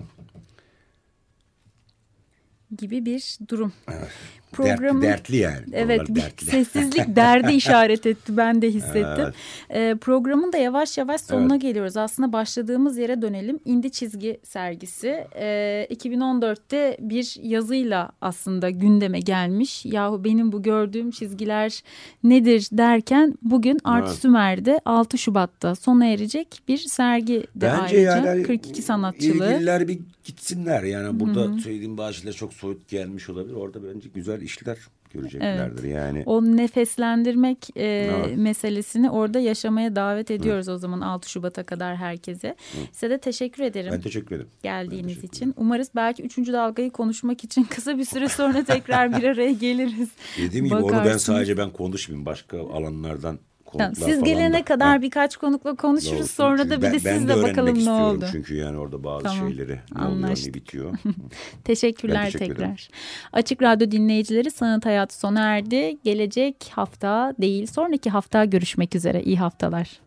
[2.77, 3.73] gibi bir durum.
[3.87, 4.11] dert,
[4.51, 5.65] Programın dertli yani.
[5.73, 6.45] Evet bir dertli.
[6.45, 9.03] sessizlik derdi işaret etti ben de hissettim.
[9.25, 9.33] Evet.
[9.69, 11.97] Ee, programın da yavaş yavaş sonuna geliyoruz.
[11.97, 13.59] Aslında başladığımız yere dönelim.
[13.65, 19.85] İndi Çizgi sergisi ee, 2014'te bir yazıyla aslında gündeme gelmiş.
[19.85, 21.83] Yahu benim bu gördüğüm çizgiler
[22.23, 24.17] nedir derken bugün Art Evet.
[24.19, 27.99] Sümer'de 6 Şubat'ta sona erecek bir sergi de Bence ayrıca.
[27.99, 29.51] yani hani 42 sanatçılı.
[29.53, 30.83] ilgililer bir gitsinler.
[30.83, 33.53] Yani burada söylediğim bazı şeyler çok soyut gelmiş olabilir.
[33.53, 34.77] Orada bence güzel işler
[35.13, 35.83] göreceklerdir.
[35.83, 38.37] Yani O nefeslendirmek e, Evet.
[38.37, 42.55] meselesini orada yaşamaya davet ediyoruz o zaman 6 Şubat'a kadar herkese.
[42.91, 43.91] Size de teşekkür ederim.
[43.93, 44.49] ben teşekkür ederim.
[44.63, 45.53] geldiğiniz teşekkür için.
[45.57, 50.09] Umarız belki üçüncü dalgayı konuşmak için kısa bir süre sonra tekrar bir araya geliriz.
[50.37, 52.25] Dediğim gibi onu ben sadece ben konuşmayayım.
[52.25, 53.39] Başka alanlardan
[53.71, 56.31] konuklar Tamam, siz gelene da- kadar Ha, birkaç konukla konuşuruz.
[56.31, 58.25] Sonra da bir ben- de ben sizle öğrenmek bakalım ne oldu.
[58.31, 60.93] Çünkü yani orada bazı Tamam, şeyleri ne oluyor ne bitiyor.
[61.63, 62.55] Teşekkürler Ben teşekkür ederim.
[62.75, 62.89] tekrar.
[63.33, 65.97] Açık Radyo dinleyicileri sanat hayatı sona erdi.
[66.03, 69.23] Gelecek hafta değil sonraki hafta görüşmek üzere.
[69.23, 69.99] İyi haftalar.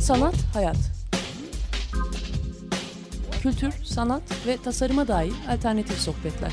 [0.00, 0.76] Sanat, hayat.
[3.42, 6.52] Kültür, sanat ve tasarıma dair alternatif sohbetler.